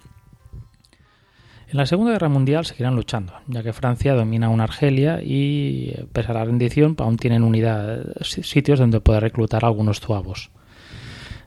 En 1.67 1.77
la 1.77 1.85
Segunda 1.85 2.13
Guerra 2.13 2.29
Mundial 2.29 2.65
seguirán 2.65 2.95
luchando, 2.95 3.33
ya 3.45 3.61
que 3.61 3.73
Francia 3.73 4.15
domina 4.15 4.49
una 4.49 4.63
Argelia 4.63 5.21
y, 5.21 5.93
pese 6.13 6.31
a 6.31 6.33
la 6.33 6.45
rendición, 6.45 6.95
aún 6.97 7.17
tienen 7.17 7.43
unidad, 7.43 8.05
sitios 8.21 8.79
donde 8.79 9.01
poder 9.01 9.21
reclutar 9.21 9.63
algunos 9.65 9.99
zuavos. 9.99 10.49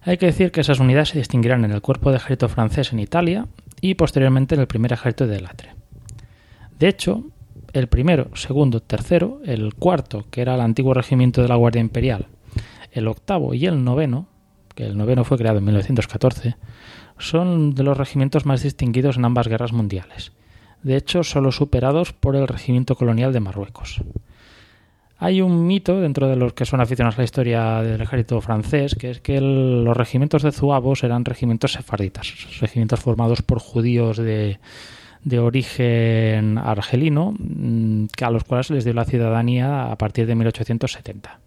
Hay 0.02 0.16
que 0.16 0.26
decir 0.26 0.50
que 0.50 0.62
esas 0.62 0.80
unidades 0.80 1.10
se 1.10 1.18
distinguirán 1.18 1.64
en 1.64 1.72
el 1.72 1.82
cuerpo 1.82 2.10
de 2.10 2.16
ejército 2.16 2.48
francés 2.48 2.92
en 2.92 3.00
Italia 3.00 3.46
y 3.80 3.94
posteriormente 3.94 4.54
en 4.54 4.62
el 4.62 4.66
primer 4.66 4.92
ejército 4.92 5.26
de 5.26 5.40
Latre. 5.40 5.74
De 6.78 6.88
hecho, 6.88 7.24
el 7.74 7.88
primero, 7.88 8.34
segundo, 8.34 8.80
tercero, 8.80 9.40
el 9.44 9.74
cuarto, 9.74 10.24
que 10.30 10.40
era 10.40 10.54
el 10.54 10.62
antiguo 10.62 10.94
regimiento 10.94 11.42
de 11.42 11.48
la 11.48 11.56
Guardia 11.56 11.80
Imperial, 11.80 12.28
el 12.92 13.08
octavo 13.08 13.52
y 13.52 13.66
el 13.66 13.84
noveno, 13.84 14.26
que 14.74 14.86
el 14.86 14.96
noveno 14.96 15.24
fue 15.24 15.36
creado 15.36 15.58
en 15.58 15.64
1914, 15.64 16.56
son 17.18 17.74
de 17.74 17.82
los 17.82 17.96
regimientos 17.96 18.46
más 18.46 18.62
distinguidos 18.62 19.18
en 19.18 19.26
ambas 19.26 19.48
guerras 19.48 19.72
mundiales. 19.72 20.32
De 20.82 20.96
hecho, 20.96 21.22
solo 21.22 21.52
superados 21.52 22.14
por 22.14 22.36
el 22.36 22.48
regimiento 22.48 22.96
colonial 22.96 23.34
de 23.34 23.40
Marruecos. 23.40 24.00
Hay 25.22 25.42
un 25.42 25.66
mito 25.66 26.00
dentro 26.00 26.28
de 26.28 26.36
los 26.36 26.54
que 26.54 26.64
son 26.64 26.80
aficionados 26.80 27.18
a 27.18 27.20
la 27.20 27.24
historia 27.24 27.82
del 27.82 28.00
ejército 28.00 28.40
francés, 28.40 28.94
que 28.94 29.10
es 29.10 29.20
que 29.20 29.38
los 29.38 29.94
regimientos 29.94 30.42
de 30.42 30.50
zuavos 30.50 31.04
eran 31.04 31.26
regimientos 31.26 31.72
sefarditas, 31.72 32.58
regimientos 32.58 33.00
formados 33.00 33.42
por 33.42 33.58
judíos 33.58 34.16
de, 34.16 34.58
origen 35.38 36.56
argelino, 36.56 37.34
mm, 37.38 38.06
a 38.22 38.30
los 38.30 38.44
cuales 38.44 38.68
se 38.68 38.74
les 38.74 38.84
dio 38.84 38.94
la 38.94 39.04
ciudadanía 39.04 39.92
a 39.92 39.98
partir 39.98 40.26
de 40.26 40.34
1870. 40.34 41.38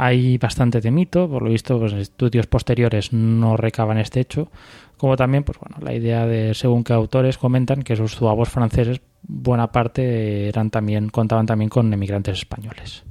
Hay 0.00 0.38
bastante 0.38 0.80
de 0.80 0.92
mito, 0.92 1.28
por 1.28 1.42
lo 1.42 1.50
visto, 1.50 1.76
pues, 1.76 1.92
estudios 1.92 2.46
posteriores 2.46 3.12
no 3.12 3.56
recaban 3.56 3.98
este 3.98 4.20
hecho, 4.20 4.48
como 4.96 5.16
también, 5.16 5.42
pues 5.42 5.58
bueno, 5.58 5.76
la 5.80 5.92
idea 5.92 6.24
de, 6.24 6.54
según 6.54 6.84
que 6.84 6.92
autores 6.92 7.36
comentan, 7.36 7.82
que 7.82 7.94
esos 7.94 8.14
zuavos 8.14 8.48
franceses 8.48 9.00
buena 9.22 9.72
parte 9.72 10.48
eran 10.48 10.70
también, 10.70 11.08
contaban 11.08 11.46
también 11.46 11.68
con 11.68 11.92
emigrantes 11.92 12.38
españoles. 12.38 13.02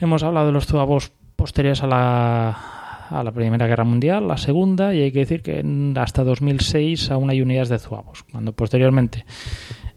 Hemos 0.00 0.22
hablado 0.22 0.46
de 0.46 0.52
los 0.52 0.66
zuavos 0.66 1.12
posteriores 1.36 1.82
a 1.82 1.86
la, 1.88 2.50
a 3.10 3.22
la 3.22 3.30
Primera 3.30 3.66
Guerra 3.66 3.84
Mundial, 3.84 4.28
la 4.28 4.38
Segunda, 4.38 4.94
y 4.94 5.02
hay 5.02 5.12
que 5.12 5.20
decir 5.20 5.42
que 5.42 5.62
hasta 5.96 6.24
2006 6.24 7.10
aún 7.10 7.28
hay 7.28 7.42
unidades 7.42 7.68
de 7.68 7.78
zuavos, 7.78 8.24
cuando 8.32 8.52
posteriormente, 8.52 9.26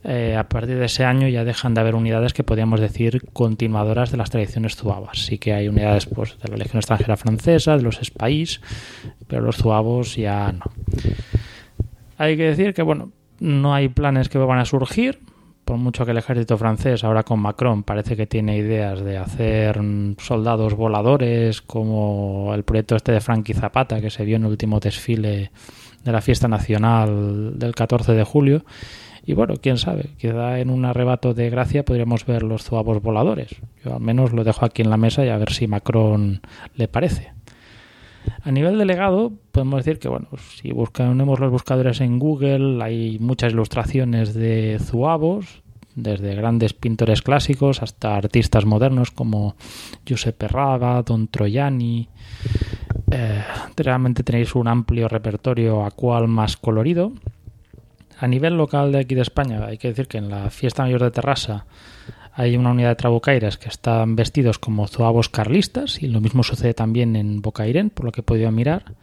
eh, 0.04 0.36
a 0.36 0.50
partir 0.50 0.78
de 0.78 0.86
ese 0.86 1.06
año, 1.06 1.28
ya 1.28 1.44
dejan 1.44 1.74
de 1.74 1.82
haber 1.82 1.96
unidades 1.96 2.34
que 2.34 2.44
podríamos 2.44 2.80
decir 2.80 3.22
continuadoras 3.34 4.12
de 4.12 4.18
las 4.18 4.32
tradiciones 4.32 4.76
zuavas. 4.76 5.26
Sí 5.26 5.38
que 5.38 5.54
hay 5.54 5.68
unidades 5.68 6.08
pues, 6.08 6.38
de 6.40 6.50
la 6.50 6.58
Legión 6.58 6.78
extranjera 6.78 7.18
francesa, 7.18 7.78
de 7.78 7.84
los 7.84 8.02
Espaís, 8.02 8.62
pero 9.28 9.42
los 9.42 9.58
zuavos 9.58 10.16
ya 10.16 10.52
no. 10.52 10.66
Hay 12.18 12.36
que 12.36 12.44
decir 12.44 12.74
que, 12.74 12.82
bueno, 12.82 13.12
no 13.40 13.74
hay 13.74 13.90
planes 13.90 14.30
que 14.30 14.38
van 14.38 14.60
a 14.60 14.66
surgir, 14.66 15.20
por 15.66 15.78
mucho 15.78 16.06
que 16.06 16.12
el 16.12 16.18
ejército 16.18 16.58
francés 16.58 17.04
ahora 17.04 17.24
con 17.24 17.40
Macron 17.40 17.84
parece 17.84 18.16
que 18.18 18.28
tiene 18.28 18.58
ideas 18.58 19.02
de 19.04 19.18
hacer 19.18 19.80
soldados 20.18 20.74
voladores 20.74 21.62
como 21.62 22.54
el 22.54 22.64
proyecto 22.64 22.96
este 22.96 23.12
de 23.12 23.22
Frankie 23.22 23.54
Zapata 23.54 24.02
que 24.02 24.10
se 24.10 24.26
vio 24.26 24.38
en 24.38 24.44
el 24.44 24.50
último 24.50 24.80
desfile 24.80 25.52
de 26.04 26.12
la 26.12 26.22
fiesta 26.22 26.48
nacional 26.48 27.58
del 27.60 27.76
14 27.76 28.14
de 28.14 28.24
julio 28.24 28.66
y 29.26 29.34
bueno, 29.34 29.56
quién 29.62 29.78
sabe, 29.78 30.10
quizá 30.18 30.60
en 30.60 30.70
un 30.70 30.86
arrebato 30.86 31.34
de 31.34 31.50
gracia 31.50 31.86
podríamos 31.86 32.26
ver 32.26 32.44
los 32.44 32.64
zuavos 32.64 33.02
voladores. 33.02 33.56
Yo 33.84 33.96
al 33.96 34.02
menos 34.02 34.34
lo 34.34 34.44
dejo 34.44 34.66
aquí 34.66 34.82
en 34.82 34.90
la 34.90 34.98
mesa 34.98 35.24
y 35.26 35.30
a 35.30 35.38
ver 35.38 35.52
si 35.52 35.68
Macron 35.68 36.42
le 36.76 36.88
parece. 36.88 37.32
A 38.44 38.52
nivel 38.52 38.78
delegado, 38.78 39.32
podemos 39.52 39.84
decir 39.84 40.00
que, 40.00 40.08
bueno, 40.08 40.28
si 40.56 40.72
buscamos 40.72 41.40
los 41.40 41.52
buscadores 41.52 42.02
en 42.02 42.20
Google, 42.20 42.84
hay 42.84 43.18
muchas 43.20 43.54
ilustraciones 43.54 44.34
de 44.34 44.78
zuavos, 44.80 45.64
desde 45.96 46.36
grandes 46.36 46.74
pintores 46.74 47.22
clásicos 47.22 47.82
hasta 47.82 48.16
artistas 48.16 48.66
modernos 48.66 49.12
como 49.12 49.56
Giuseppe 50.06 50.48
Raga, 50.48 51.02
Don 51.04 51.28
Troiani. 51.28 52.08
Eh, 53.12 53.44
realmente 53.76 54.24
tenéis 54.24 54.56
un 54.56 54.68
amplio 54.68 55.08
repertorio 55.08 55.84
a 55.84 55.92
cual 55.92 56.28
más 56.28 56.58
colorido. 56.58 57.12
A 58.22 58.28
nivel 58.28 58.56
local 58.56 58.92
de 58.92 59.00
aquí 59.00 59.16
de 59.16 59.24
España, 59.24 59.66
hay 59.66 59.80
que 59.80 59.88
decir 59.88 60.08
que 60.08 60.20
en 60.20 60.30
la 60.30 60.52
fiesta 60.52 60.84
mayor 60.84 61.02
de 61.02 61.10
Terrassa 61.10 61.66
hay 62.34 62.56
una 62.56 62.70
unidad 62.70 62.90
de 62.90 62.96
trabucairas 62.96 63.58
que 63.58 63.68
están 63.68 64.16
vestidos 64.16 64.60
como 64.60 64.88
zuavos 64.88 65.28
carlistas 65.28 66.04
y 66.04 66.08
lo 66.08 66.22
mismo 66.22 66.44
sucede 66.44 66.76
también 66.76 67.16
en 67.16 67.42
Bocairén, 67.42 67.90
por 67.90 68.06
lo 68.06 68.12
que 68.12 68.22
he 68.22 68.24
podido 68.24 68.52
mirar. 68.52 68.94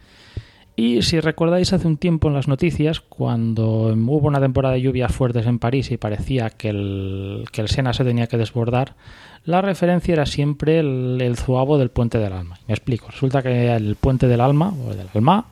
Y 0.77 1.01
si 1.01 1.19
recordáis 1.19 1.73
hace 1.73 1.85
un 1.85 1.97
tiempo 1.97 2.29
en 2.29 2.33
las 2.33 2.47
noticias, 2.47 3.01
cuando 3.01 3.93
hubo 3.93 4.25
una 4.29 4.39
temporada 4.39 4.75
de 4.75 4.83
lluvias 4.83 5.11
fuertes 5.11 5.45
en 5.47 5.59
París 5.59 5.91
y 5.91 5.97
parecía 5.97 6.51
que 6.51 6.69
el, 6.69 7.43
que 7.51 7.59
el 7.59 7.67
Sena 7.67 7.91
se 7.91 8.05
tenía 8.05 8.27
que 8.27 8.37
desbordar, 8.37 8.95
la 9.43 9.61
referencia 9.61 10.13
era 10.13 10.25
siempre 10.25 10.79
el, 10.79 11.19
el 11.19 11.35
zuavo 11.35 11.77
del 11.77 11.89
Puente 11.89 12.19
del 12.19 12.31
Alma. 12.31 12.57
Me 12.69 12.73
explico. 12.73 13.07
Resulta 13.09 13.43
que 13.43 13.75
el 13.75 13.97
Puente 13.97 14.29
del 14.29 14.39
Alma, 14.39 14.73
o 14.87 14.93
del 14.93 15.09
Alma, 15.13 15.47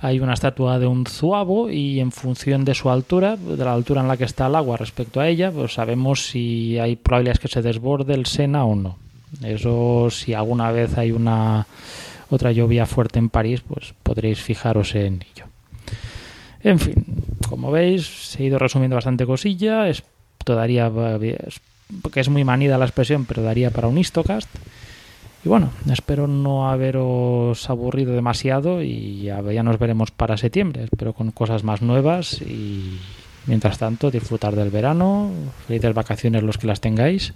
hay 0.00 0.18
una 0.20 0.32
estatua 0.32 0.78
de 0.78 0.86
un 0.86 1.04
zuavo 1.06 1.70
y 1.70 2.00
en 2.00 2.10
función 2.10 2.64
de 2.64 2.74
su 2.74 2.88
altura, 2.90 3.36
de 3.36 3.64
la 3.64 3.74
altura 3.74 4.00
en 4.00 4.08
la 4.08 4.16
que 4.16 4.24
está 4.24 4.46
el 4.46 4.56
agua 4.56 4.78
respecto 4.78 5.20
a 5.20 5.28
ella, 5.28 5.50
pues 5.50 5.74
sabemos 5.74 6.26
si 6.26 6.78
hay 6.78 6.96
probabilidades 6.96 7.38
que 7.38 7.48
se 7.48 7.60
desborde 7.60 8.14
el 8.14 8.24
Sena 8.24 8.64
o 8.64 8.74
no. 8.74 8.96
Eso 9.42 10.08
si 10.10 10.32
alguna 10.32 10.72
vez 10.72 10.96
hay 10.96 11.12
una 11.12 11.66
otra 12.30 12.50
lluvia 12.50 12.86
fuerte 12.86 13.18
en 13.18 13.28
París, 13.28 13.60
pues 13.66 13.94
podréis 14.02 14.40
fijaros 14.40 14.94
en 14.94 15.22
ello. 15.34 15.44
En 16.62 16.78
fin, 16.78 17.04
como 17.48 17.70
veis, 17.70 18.36
he 18.38 18.44
ido 18.44 18.58
resumiendo 18.58 18.96
bastante 18.96 19.26
cosilla, 19.26 19.88
es 19.88 20.02
todavía 20.44 20.90
porque 22.02 22.20
es 22.20 22.28
muy 22.28 22.44
manida 22.44 22.78
la 22.78 22.86
expresión, 22.86 23.26
pero 23.26 23.42
daría 23.42 23.70
para 23.70 23.88
un 23.88 23.98
histocast. 23.98 24.48
Y 25.44 25.48
bueno, 25.48 25.70
espero 25.90 26.26
no 26.26 26.68
haberos 26.68 27.70
aburrido 27.70 28.12
demasiado 28.12 28.82
y 28.82 29.22
ya, 29.22 29.40
nos 29.62 29.78
veremos 29.78 30.10
para 30.10 30.36
septiembre. 30.36 30.84
Espero 30.84 31.14
con 31.14 31.30
cosas 31.30 31.64
más 31.64 31.80
nuevas 31.80 32.42
y 32.42 32.98
mientras 33.46 33.78
tanto 33.78 34.10
disfrutar 34.10 34.54
del 34.54 34.70
verano, 34.70 35.30
felices 35.66 35.94
vacaciones 35.94 36.42
los 36.42 36.58
que 36.58 36.66
las 36.66 36.80
tengáis 36.80 37.32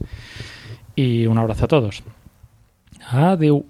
y 0.94 1.26
un 1.26 1.38
abrazo 1.38 1.64
a 1.64 1.68
todos. 1.68 2.02
Adiós. 3.10 3.62